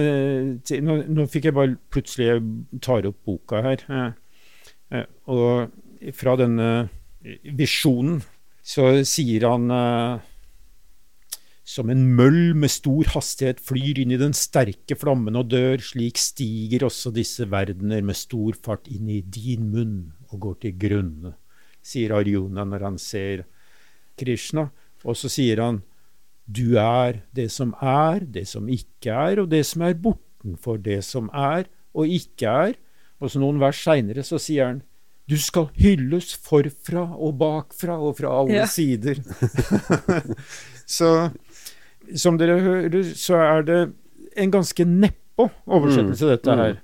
[0.85, 2.43] nå, nå fikk jeg bare plutselig Jeg
[2.85, 3.85] tar opp boka her.
[3.91, 6.89] Uh, og fra denne
[7.59, 8.23] visjonen
[8.65, 9.69] så sier han
[11.71, 16.19] som en møll med stor hastighet flyr inn i den sterke flammen og dør, slik
[16.19, 20.01] stiger også disse verdener med stor fart inn i din munn
[20.33, 21.35] og går til grunne,
[21.79, 23.45] sier Arjuna når han ser
[24.19, 24.67] Krishna.
[25.07, 25.81] Og så sier han,
[26.51, 31.01] du er det som er, det som ikke er, og det som er bortenfor det
[31.07, 32.79] som er og ikke er.
[33.23, 34.83] Og så noen vers seinere så sier han,
[35.31, 38.67] du skal hylles forfra og bakfra og fra alle Ja.
[38.67, 39.21] sider.
[40.99, 41.31] så
[42.17, 43.81] som dere hører, så er det
[44.41, 46.59] en ganske neppo oversettelse, Mm, dette mm.
[46.65, 46.79] her.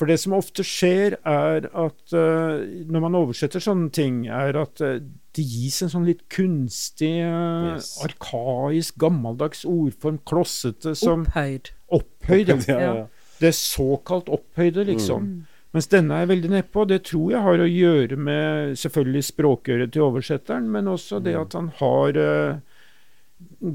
[0.00, 4.80] For det som ofte skjer, er at uh, når man oversetter sånne ting, er at
[4.80, 4.94] uh,
[5.36, 7.98] det gis en sånn litt kunstig, uh, Yes.
[8.06, 11.68] arkaisk, gammeldags ordform, klossete, som Opphøyd.
[11.92, 12.54] opphøyd.
[12.68, 12.80] ja.
[12.80, 12.94] Ja.
[13.40, 15.22] Det såkalt opphøyde, liksom.
[15.22, 15.46] Mm.
[15.72, 16.82] Mens denne er veldig nedpå.
[16.90, 21.54] Det tror jeg har å gjøre med selvfølgelig språkøret til oversetteren, men også det at
[21.54, 22.58] han har uh,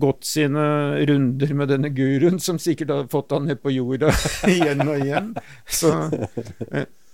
[0.04, 0.66] gått sine
[1.08, 4.12] runder med denne guruen, som sikkert har fått han ned på jorda
[4.52, 5.32] igjen og igjen.
[5.72, 5.94] Så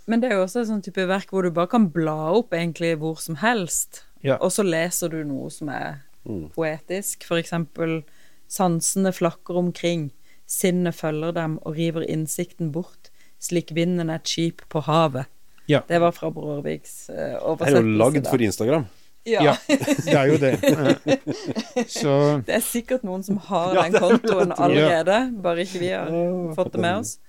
[0.09, 2.55] Men det er jo også et sånn type verk hvor du bare kan bla opp
[2.57, 4.35] egentlig hvor som helst, Ja.
[4.41, 6.51] og så leser du noe som er Mm.
[6.53, 7.23] poetisk.
[7.25, 8.03] For eksempel
[8.51, 10.11] sansene flakker omkring,
[10.45, 13.10] sinnet følger dem og river innsikten bort,
[13.41, 15.29] slik vinden er et skip på havet.
[15.69, 15.81] Ja.
[15.87, 18.87] Det var fra Brorviks uh, Det er jo lagd for Instagram.
[19.23, 19.43] Ja.
[19.45, 19.55] Ja.
[19.67, 20.53] det er jo det.
[20.65, 22.13] Eh, Så
[22.45, 26.09] Det er sikkert noen som har Ja, den kontoen allerede, bare ikke vi har
[26.57, 27.19] fått det med oss.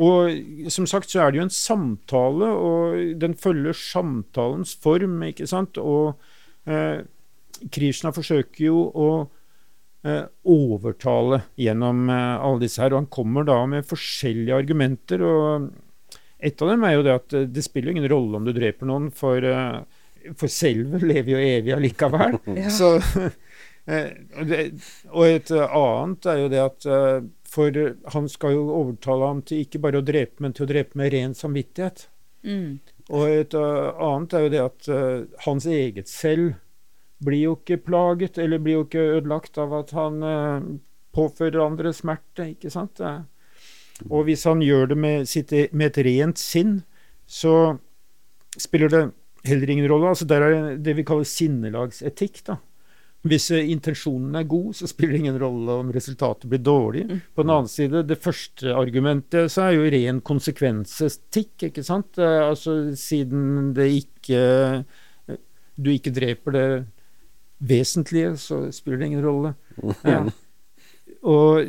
[0.00, 5.48] Og som sagt så er det jo en samtale, og den følger samtalens form, ikke
[5.48, 5.80] sant.
[5.80, 6.20] Og
[6.68, 7.06] eh,
[7.72, 9.28] Krishna forsøker jo å eh,
[10.48, 15.22] overtale gjennom eh, alle disse her, og han kommer da med forskjellige argumenter.
[15.22, 15.70] og
[16.38, 18.88] Et av dem er jo det at eh, det spiller ingen rolle om du dreper
[18.88, 22.38] noen, for, eh, for selve lever jo evig allikevel.
[22.62, 22.70] Ja.
[22.72, 22.94] Så,
[23.90, 24.08] eh,
[25.10, 27.20] og et eh, annet er jo det at eh,
[27.50, 30.70] For eh, han skal jo overtale ham til ikke bare å drepe, men til å
[30.70, 32.06] drepe med ren samvittighet.
[32.46, 32.80] Mm.
[33.10, 36.54] Og et eh, annet er jo det at eh, hans eget selv
[37.24, 40.68] blir jo ikke plaget, eller blir jo ikke ødelagt av at han eh,
[41.16, 43.00] påfører andre smerte, ikke sant?
[43.04, 43.20] Eh,
[44.08, 46.78] Og hvis han gjør det med, sitt, med et rent sinn,
[47.28, 47.76] så
[48.58, 49.02] spiller det
[49.44, 50.08] heller ingen rolle.
[50.14, 52.40] Altså Der er det vi kaller sinnelagsetikk.
[52.46, 52.56] da.
[53.28, 57.04] Hvis eh, intensjonen er god, så spiller det ingen rolle om resultatet blir dårlig.
[57.36, 62.16] På den annen side, det første argumentet så er jo ren konsekvensetikk, ikke sant?
[62.16, 64.40] Altså siden det ikke
[65.76, 66.64] Du ikke dreper det
[67.60, 69.54] vesentlige, så spiller det ingen rolle.
[70.04, 70.24] Ja.
[71.20, 71.66] Og,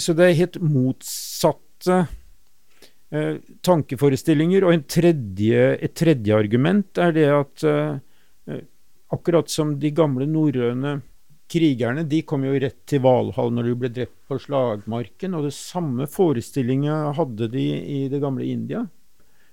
[0.00, 2.06] så det er helt motsatte
[3.12, 4.64] eh, tankeforestillinger.
[4.64, 7.98] Og en tredje, et tredje argument er det at eh,
[8.48, 8.62] eh,
[9.12, 10.96] akkurat som de gamle norrøne
[11.52, 15.54] krigerne, de kom jo rett til Valhall når de ble drept på slagmarken, og det
[15.56, 18.86] samme forestillinga hadde de i det gamle India.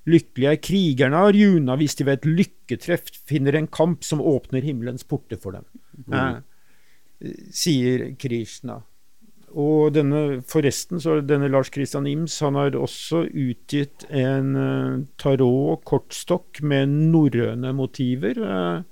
[0.09, 4.65] Lykkelige er krigerne av Arjuna hvis de ved et lykketreff finner en kamp som åpner
[4.65, 5.67] himmelens porter for dem,
[6.09, 6.39] eh,
[7.53, 8.81] sier Krishna.
[9.51, 16.61] Og denne, forresten, så denne Lars Christian Ims han har også utgitt en uh, tarot-kortstokk
[16.63, 18.39] med norrøne motiver.
[18.39, 18.87] Uh,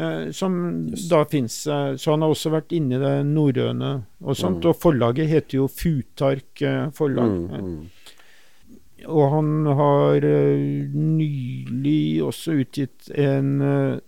[0.00, 1.08] Uh, som Yes.
[1.08, 1.66] da fins.
[1.66, 3.90] Uh, så han har også vært inni det norrøne
[4.22, 4.62] og sånt.
[4.64, 4.70] Mm.
[4.70, 7.28] Og forlaget heter jo Futark uh, forlag.
[7.28, 7.60] Mm, eh.
[7.60, 7.99] mm.
[9.08, 13.98] Og han har eh, nylig også utgitt en eh,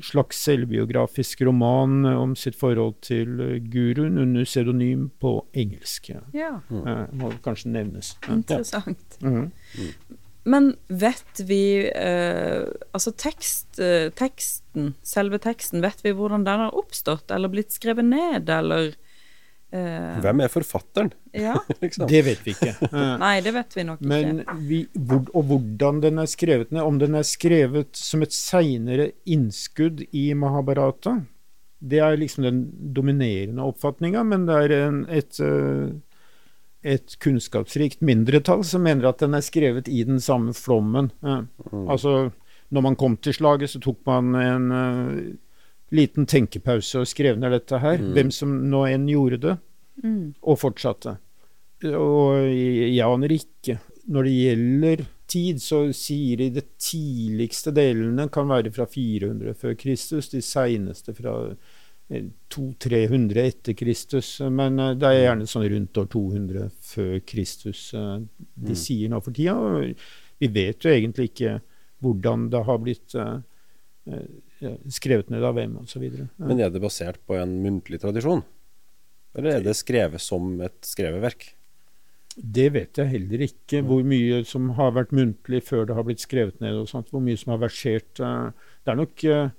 [0.00, 6.10] slags selvbiografisk roman om sitt forhold til eh, guruen under pseudonym på engelsk.
[6.14, 6.22] Ja.
[6.36, 8.16] Ja, Eh, må kanskje nevnes.
[8.26, 8.34] Ja.
[8.34, 9.18] interessant.
[9.20, 9.50] Mhm.
[10.44, 16.74] Men vet vi eh, Altså tekst, eh, teksten, selve teksten, vet vi hvordan den har
[16.74, 19.11] oppstått, eller blitt skrevet ned, eller eh,
[19.72, 21.10] Hvem er forfatteren?
[21.32, 21.54] Ja.
[21.82, 22.06] liksom?
[22.10, 22.74] Det vet vi ikke.
[22.92, 24.56] Eh, Nei, det vet vi nok Men ikke.
[24.68, 29.10] vi, hvor, og hvordan den er skrevet ned, om den er skrevet som et seinere
[29.24, 31.18] innskudd i Mahabharata,
[31.82, 32.60] det er liksom den
[32.94, 35.94] dominerende oppfatninga, men det er en, et, eh,
[36.94, 41.10] et kunnskapsrikt mindretall som mener at den er skrevet i den samme flommen.
[41.24, 41.42] Eh,
[41.88, 42.30] Altså,
[42.72, 45.32] når man kom til slaget, så tok man en eh,
[45.92, 47.98] liten tenkepause og skrev ned dette her.
[48.16, 49.58] Hvem som nå enn gjorde det
[50.02, 50.32] Mm.
[50.42, 51.18] og fortsatte.
[51.84, 53.74] Og jeg aner ikke.
[54.08, 59.76] Når det gjelder tid, så sier de de tidligste delene kan være fra 400 før
[59.78, 61.34] Kristus, de seineste fra
[62.10, 64.40] 200-300 etter Kristus.
[64.50, 68.16] Men eh, det er gjerne sånn rundt år 200 før Kristus eh,
[68.68, 69.56] de sier nå for tida.
[70.42, 71.58] Vi vet jo egentlig ikke
[72.02, 73.36] hvordan det har blitt eh,
[74.10, 74.26] eh,
[74.92, 76.04] skrevet ned av hvem, osv.
[76.38, 78.42] Men er det basert på en muntlig tradisjon?
[79.36, 81.46] Eller er det skrevet som et skrevet verk?
[82.36, 83.82] Det vet jeg heller ikke.
[83.84, 86.78] Hvor mye som har vært muntlig før det har blitt skrevet ned.
[86.80, 88.20] og sånt, Hvor mye som har versert.
[88.20, 88.50] eh,
[88.84, 89.50] Det er nok eh,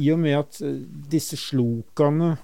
[0.00, 0.80] i og med at eh,
[1.10, 2.36] disse slokene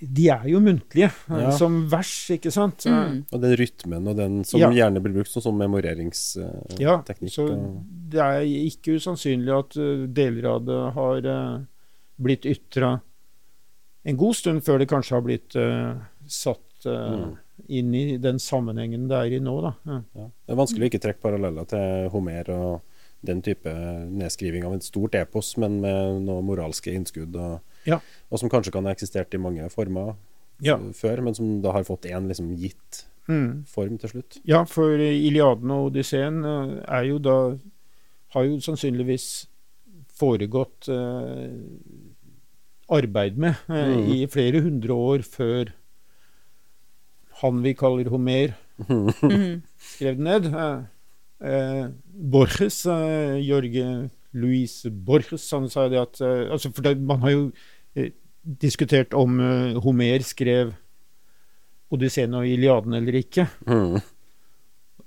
[0.00, 1.50] De er jo muntlige, eh, Ja.
[1.50, 2.84] som vers, ikke sant?
[2.86, 3.24] Mm.
[3.32, 4.70] Og den rytmen og den som Ja.
[4.70, 6.78] gjerne blir brukt sånn som memoreringsteknikk.
[6.80, 7.48] Ja, så
[8.08, 11.64] det er ikke usannsynlig at eh, deler av det har eh,
[12.20, 13.00] blitt ytra
[14.04, 17.36] en god stund før det kanskje har blitt uh, satt uh, Mm.
[17.68, 19.60] inn i den sammenhengen det er i nå.
[19.60, 19.72] Da.
[19.84, 19.96] Ja.
[20.14, 20.26] Ja.
[20.46, 22.80] Det er vanskelig å ikke trekke paralleller til Homer og
[23.24, 23.66] den type
[24.10, 28.00] nedskriving av et stort epos, men med noe moralske innskudd, og, Ja.
[28.30, 30.14] og som kanskje kan ha eksistert i mange former
[30.60, 30.76] Ja.
[30.78, 33.64] før, men som da har fått én liksom, gitt Mm.
[33.66, 34.38] form til slutt.
[34.44, 37.58] Ja, for Iliaden og Odysseen eh, er jo da
[38.32, 39.46] Har jo sannsynligvis
[40.18, 41.50] foregått eh,
[42.90, 44.10] arbeid med eh, Mm.
[44.12, 45.72] i flere hundre år før
[47.42, 48.54] han vi kaller Homer,
[48.88, 49.62] Mm.
[49.78, 50.44] skrev den ned.
[50.54, 50.82] Eh,
[51.38, 57.34] Borges, eh, Jorge Luis Borges, han sa det at eh, altså For det, man har
[57.34, 57.42] jo
[57.96, 58.12] eh,
[58.42, 60.74] diskutert om eh, Homer skrev
[61.94, 63.46] Odysseen og Iliaden eller ikke.
[63.64, 63.96] Mm.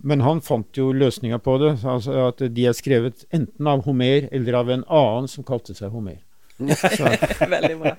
[0.01, 1.75] Men han fant jo løsninga på det.
[1.85, 5.93] Altså at de er skrevet enten av Homer eller av en annen som kalte seg
[5.93, 6.17] Homer.
[6.57, 7.07] Så,
[7.55, 7.93] Veldig bra.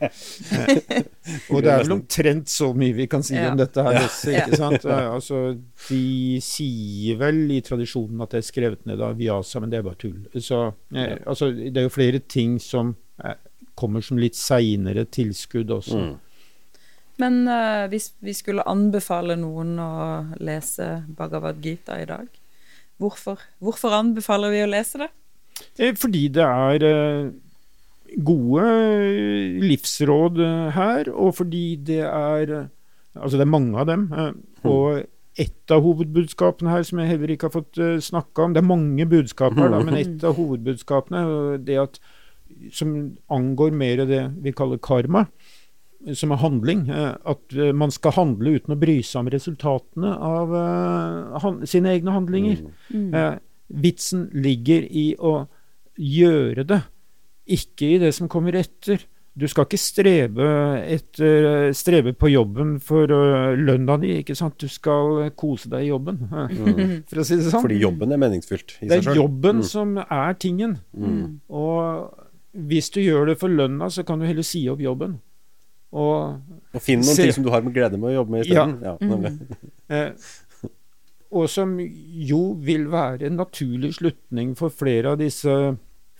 [1.53, 3.51] og det er vel omtrent så mye vi kan si Ja.
[3.51, 4.03] om dette her Ja.
[4.07, 4.85] også, ikke sant?
[4.85, 5.41] Eh, Altså,
[5.89, 9.87] de sier vel i tradisjonen at det er skrevet ned av Vyasa, men det er
[9.87, 10.21] bare tull.
[10.39, 10.61] Så
[10.95, 12.95] eh, altså, det er jo flere ting som
[13.25, 13.35] eh,
[13.75, 15.99] kommer som litt seinere tilskudd også.
[15.99, 16.13] Mm.
[17.23, 19.91] Men uh, hvis vi skulle anbefale noen å
[20.41, 22.27] lese Bhagavad Gita i dag,
[22.99, 25.11] hvorfor, hvorfor anbefaler vi å lese det?
[26.01, 27.29] Fordi det er eh,
[28.21, 32.71] gode eh, livsråd eh, her, og fordi det er eh,
[33.13, 34.07] Altså, det er mange av dem.
[34.17, 34.33] eh,
[34.65, 35.03] Og
[35.37, 38.69] et av hovedbudskapene her som jeg heller ikke har fått uh, snakka om Det er
[38.69, 42.01] mange budskap her, da, men et av hovedbudskapene er det at
[42.73, 42.95] som
[43.33, 45.27] angår mer det vi kaller karma,
[46.13, 46.83] som er handling.
[46.93, 50.53] At man skal handle uten å bry seg om resultatene av
[51.41, 52.61] han, sine egne handlinger.
[52.93, 53.09] Mm.
[53.09, 53.41] Mm.
[53.83, 55.47] vitsen ligger i å
[55.97, 56.83] gjøre det,
[57.47, 59.03] ikke i det som kommer etter.
[59.32, 60.47] Du skal ikke strebe,
[60.93, 64.59] etter, strebe på jobben for uh, lønna di, ikke sant.
[64.61, 66.99] Du skal kose deg i jobben, mm.
[67.09, 67.64] for å si det sånn.
[67.64, 69.22] Fordi jobben er meningsfylt i det er selv.
[69.22, 70.76] jobben som er tingen.
[70.93, 71.40] Mm.
[71.49, 72.12] Og
[72.68, 75.16] hvis du gjør det for lønna, så kan du heller si opp jobben.
[75.93, 76.36] Og
[76.72, 78.78] Og finn noen Se- ting som du har med glede med å jobbe med isteden.
[78.84, 78.97] Ja.
[79.01, 79.32] ja
[79.93, 80.12] Eh,
[81.36, 85.53] og som jo vil være en naturlig slutning for flere av disse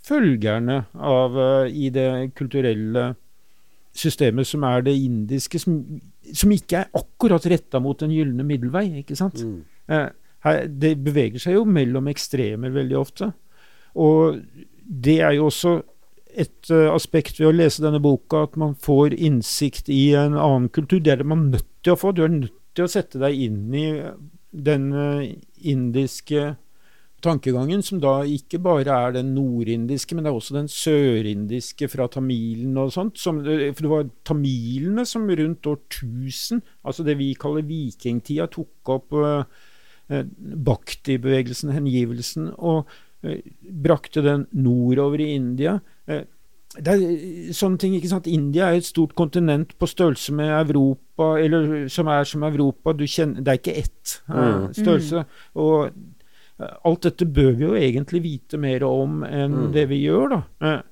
[0.07, 3.13] følgerne av eh, i det kulturelle
[3.93, 5.79] systemet som er det indiske, som,
[6.33, 9.43] som ikke er akkurat retta mot den gylne middelvei, ikke sant?
[9.45, 9.63] Mm.
[9.93, 10.09] Eh,
[10.47, 13.31] her, det beveger seg jo mellom ekstremer veldig ofte.
[13.95, 14.41] Og
[14.83, 15.77] det er jo også
[16.33, 20.71] et uh, aspekt ved å lese denne boka, at man får innsikt i en annen
[20.73, 20.99] kultur.
[20.99, 22.15] Det er det man nødt til å få.
[22.17, 23.87] Du er nødt til å sette deg inn i
[24.51, 25.29] den uh,
[25.61, 26.55] indiske
[27.23, 32.09] tankegangen, som da ikke bare er den nordindiske, men det er også den sørindiske fra
[32.13, 33.19] tamilene og sånt.
[33.23, 38.47] Som, eh, for det var tamilene som rundt år 1000, altså det vi kaller vikingtida,
[38.53, 39.45] tok opp eh,
[40.11, 40.25] eh,
[40.67, 42.87] bhakti-bevegelsen, hengivelsen, og
[43.25, 43.41] eh,
[43.85, 45.79] brakte den nordover i India.
[46.09, 46.25] Eh,
[46.73, 48.27] det er sånne ting, ikke sant.
[48.33, 52.95] India er et stort kontinent på størrelse med Europa, eller som er som Europa.
[52.97, 54.73] Du kjenner, det er ikke ett eh, Mm.
[54.79, 55.25] størrelse.
[55.61, 55.93] Og eh,
[56.85, 59.73] alt dette bør vi jo egentlig vite mer om enn Mm.
[59.73, 60.43] det vi gjør, da.
[60.63, 60.83] Eh,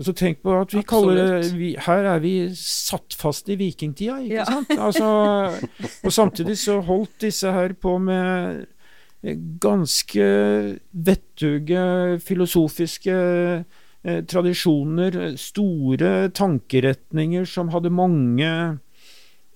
[0.00, 4.16] Så tenk på at vi kaller det vi, Her er vi satt fast i vikingtida,
[4.24, 4.44] ikke Ja.
[4.44, 4.70] sant?
[4.78, 5.60] Altså,
[6.04, 8.66] og samtidig så holdt disse her på med
[9.60, 11.82] ganske vettuge
[12.24, 13.16] filosofiske
[14.04, 18.78] eh, tradisjoner, store tankeretninger som hadde mange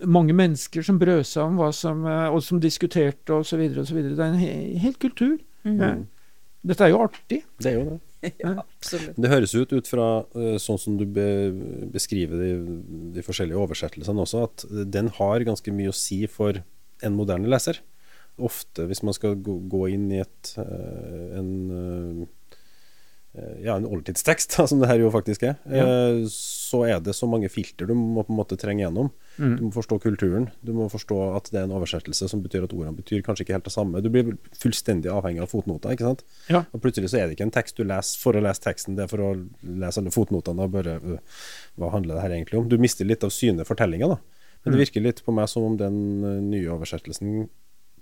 [0.06, 3.62] mange mennesker som brød seg om hva som, eh, og som diskuterte osv.
[3.82, 4.00] osv.
[4.10, 4.52] Det er en he
[4.82, 5.38] helt kultur.
[5.64, 5.78] Mm.
[5.80, 5.94] Ja.
[6.64, 7.42] Dette er jo artig.
[7.60, 8.00] Det er jo det.
[8.40, 9.18] Ja, absolutt.
[9.20, 11.26] Det høres ut ut fra eh, sånn som du be,
[11.92, 12.52] beskriver de,
[13.12, 16.62] de forskjellige oversettelsene også, at den har ganske mye å si for
[17.04, 17.82] en moderne leser.
[18.40, 22.24] Ofte hvis man skal gå, gå inn i et eh, en
[23.64, 25.84] ja, en oldtidstekst, som det her jo faktisk er, Ja.
[25.84, 29.08] eh, så er det så mange filter du må på en måte trenge gjennom.
[29.38, 29.56] Mm.
[29.58, 30.48] Du må forstå kulturen.
[30.62, 33.56] Du må forstå at det er en oversettelse som betyr at ordene betyr kanskje ikke
[33.56, 34.02] helt det samme.
[34.02, 36.22] Du blir fullstendig avhengig av fotnoter, ikke sant?
[36.48, 36.62] Ja.
[36.72, 39.08] Og plutselig så er det ikke en tekst du leser for å lese teksten, det
[39.08, 39.32] er for å
[39.66, 41.18] lese alle fotnotene og bare øh,
[41.78, 42.68] Hva handler det her egentlig om?
[42.70, 44.18] Du mister litt av synet fortellinga, da.
[44.64, 47.48] Men det virker litt på meg som om den øh, nye oversettelsen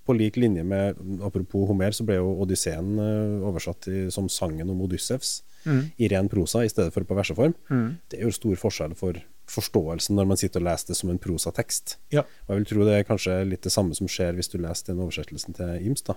[0.07, 4.70] på lik linje med Apropos Homer, så ble jo Odysseen øh, oversatt i, som sangen
[4.70, 5.90] om Odyssevs Mm.
[5.96, 7.53] i ren prosa i stedet for på verseform.
[7.70, 7.96] Mm.
[8.11, 9.14] Det er jo stor forskjell for
[9.46, 11.96] forståelsen når man sitter og leser det som en prosatekst.
[12.11, 12.24] Ja.
[12.48, 14.90] Og jeg vil tro det er kanskje litt det samme som skjer hvis du leser
[14.90, 16.03] den oversettelsen til Ims.
[16.03, 16.16] da.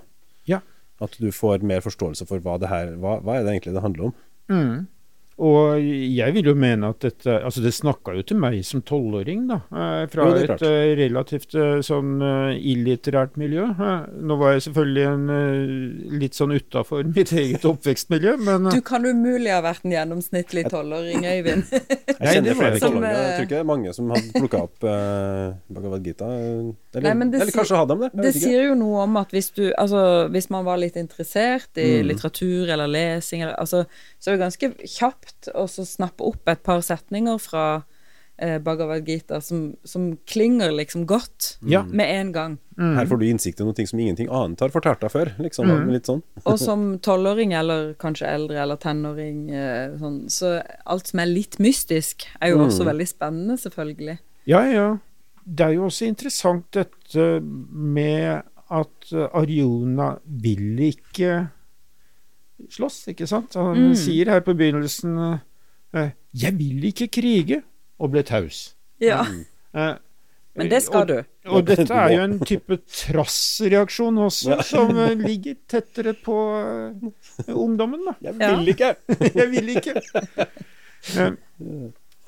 [0.49, 0.61] Ja.
[1.01, 3.85] At du får mer forståelse for hva det her hva, hva er det egentlig det
[3.85, 4.15] handler om.
[4.49, 4.87] Mm.
[5.35, 9.41] Og jeg vil jo mene at dette Altså, det snakka jo til meg som tolvåring,
[9.49, 9.57] da.
[9.67, 12.21] eh, Fra Jo, et eh, relativt eh, sånn
[12.55, 13.65] illitterært miljø.
[14.15, 15.25] Nå var jeg selvfølgelig en,
[16.21, 21.25] litt sånn utafor mitt eget oppvekstmiljø, men Du kan umulig ha vært en gjennomsnittlig tolvåring,
[21.27, 21.67] Øyvind.
[22.15, 23.19] Jeg kjenner flere tolvåringer.
[23.19, 26.29] Jeg tror ikke det er mange som hadde plukka opp eh, Bhagavad Gita.
[26.31, 28.11] Eller, Nei, eller sier- kanskje hadde de det?
[28.23, 28.43] Det ikke.
[28.45, 32.07] sier jo noe om at hvis du Altså, hvis man var litt interessert i Mm.
[32.09, 33.83] litteratur eller lesing, eller, altså,
[34.19, 35.24] så er det ganske kjapt
[35.55, 37.83] å så snappe opp et par setninger fra
[38.37, 41.83] eh, Bhagavad Gita som, som klinger liksom godt Ja.
[41.83, 42.57] med en gang.
[42.77, 42.95] mm.
[42.97, 45.31] Her får du innsikt i noe som ingenting annet har fortalt deg før.
[45.39, 45.91] Liksom, Mm.
[45.93, 46.21] litt sånn.
[46.45, 51.57] Og som tolvåring, eller kanskje eldre, eller tenåring, eh, sånn, så alt som er litt
[51.59, 52.67] mystisk, er jo Mm.
[52.67, 54.19] også veldig spennende, selvfølgelig.
[54.45, 54.97] Ja, ja.
[55.47, 57.39] Det er jo også interessant dette
[57.71, 61.49] med at Arjuna vil ikke
[62.69, 63.53] slåss, ikke sant?
[63.59, 63.95] Han Mm.
[63.95, 65.39] sier her på begynnelsen
[65.93, 67.61] eh, 'Jeg vil ikke krige',
[67.99, 68.75] og ble taus.
[69.01, 69.45] Ja, Mm.
[69.75, 69.95] Eh,
[70.57, 71.23] men det skal og, du.
[71.51, 74.61] Og dette er jo en type trassreaksjon også, Ja.
[74.61, 76.35] som eh, ligger tettere på
[77.47, 78.13] eh, ungdommen, da.
[78.21, 78.95] Jeg vil ikke!
[79.35, 80.01] Jeg vil ikke.
[81.19, 81.31] Eh,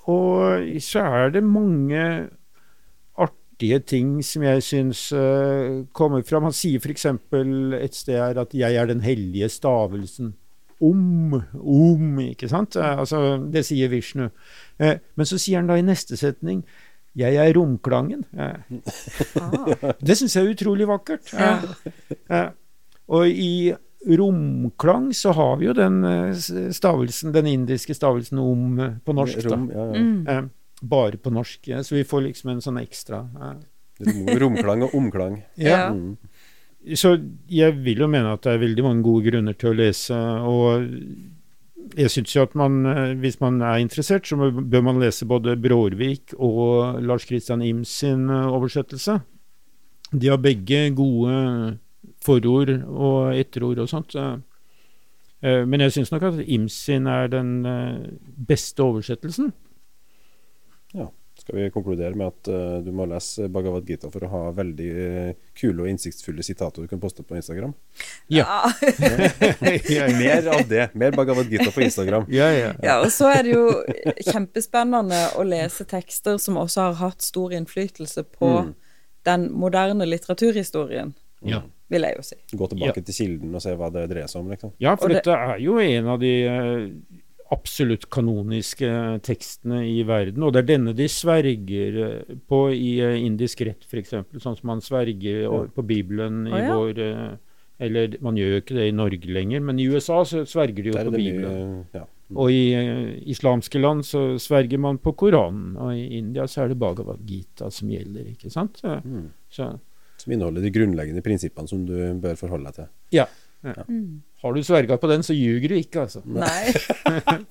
[0.06, 2.30] og så er det mange
[3.58, 6.44] artige ting som jeg syns uh, kommer fram.
[6.44, 7.06] Han sier f.eks.
[7.06, 10.34] et sted her at 'jeg er den hellige stavelsen'.
[10.80, 12.76] Om, om, ikke sant?
[12.76, 14.30] Eh, altså, det sier Vishnu.
[14.80, 16.64] Uh, men så sier han da i neste setning
[17.16, 18.24] 'jeg er romklangen'.
[18.34, 18.62] Uh.
[19.42, 19.94] Ah.
[20.06, 21.34] det syns jeg er utrolig vakkert.
[21.34, 21.60] Ja.
[22.30, 22.50] Eh,
[23.08, 23.74] og i
[24.06, 26.36] romklang så har vi jo den eh,
[26.72, 29.58] stavelsen, den indiske stavelsen om eh, på norsk, da.
[29.74, 30.02] Ja, ja.
[30.02, 30.50] Mm.
[30.82, 31.68] Bare på norsk.
[31.70, 33.58] eh, Så vi får liksom en sånn ekstra eh.
[34.38, 35.40] Romklang og omklang.
[35.58, 35.90] Ja.
[35.90, 36.18] Mm.
[36.96, 37.16] Så
[37.50, 40.16] jeg vil jo mene at det er veldig mange gode grunner til å lese,
[40.48, 40.86] og
[41.98, 45.58] jeg syns jo at man, eh, hvis man er interessert, så bør man lese både
[45.60, 49.18] Brårvik og Lars Christian Ims sin oversettelse.
[50.14, 51.78] De har begge gode
[52.24, 54.16] forord og etterord og sånt.
[55.42, 57.52] Men jeg syns nok at Ims sin er den
[58.48, 59.52] beste oversettelsen.
[61.38, 64.88] Skal vi konkludere med at uh, du må lese Bhagavad Gita for å ha veldig
[64.98, 67.76] uh, kule og innsiktsfulle sitater du kan poste på Instagram?
[68.34, 68.72] Ja.
[69.94, 70.88] ja, Mer av det.
[70.98, 72.26] Mer Bhagavad Gita på Instagram.
[72.34, 72.72] ja, ja.
[72.84, 73.68] Ja, og så er det jo
[74.32, 78.74] kjempespennende å lese tekster som også har hatt stor innflytelse på Mm.
[79.28, 81.14] den moderne litteraturhistorien,
[81.46, 81.62] Ja.
[81.92, 82.36] vil jeg jo si.
[82.58, 84.72] Gå tilbake til kilden og se hva det dreier seg om, liksom.
[84.80, 86.90] Ja, for det- dette er jo en av de eh,
[87.54, 88.90] absolutt kanoniske
[89.24, 93.86] tekstene i verden, og det er denne de sverger eh, på i eh, indisk rett,
[93.88, 96.76] f.eks., sånn som man sverger på Bibelen i Å, ja.
[96.76, 97.36] vår eh,
[97.80, 100.90] Eller man gjør jo ikke det i Norge lenger, men i USA så sverger de
[100.90, 101.74] jo på Bibelen.
[101.94, 102.06] mye ja.
[102.36, 106.74] Og i uh, islamske land så sverger man på Koranen, og i India så er
[106.74, 108.82] det Bhagavad Gita som gjelder, ikke sant?
[108.82, 109.30] Så, Mm.
[109.48, 109.70] så
[110.18, 112.90] Som inneholder de grunnleggende prinsippene som du bør forholde deg til.
[113.22, 113.28] Ja,
[113.88, 114.22] Mm.
[114.44, 116.22] Har du sverga på den, så ljuger du ikke, altså.
[116.26, 116.74] Nei.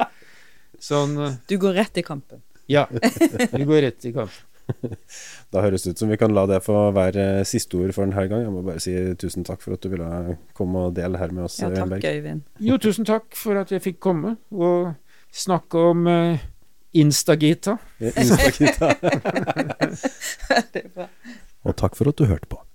[0.88, 2.42] Sånn eh, Du går rett i kampen.
[2.70, 2.84] Ja.
[2.90, 4.44] Du går rett i kampen.
[5.54, 8.26] Da høres det ut som vi kan la det få være siste ord for denne
[8.30, 8.42] gang.
[8.42, 11.46] Jeg må bare si tusen takk for at du ville komme og dele her med
[11.46, 12.02] oss, Ja, takk.
[12.02, 12.42] Øyvind.
[12.58, 14.92] Jo, tusen takk for at jeg fikk komme og
[15.30, 16.46] snakke om uh,
[16.96, 17.76] Instagita.
[18.02, 18.94] Instagita.
[20.72, 21.10] Det er bra.
[21.66, 22.65] Og takk for at du hørte på.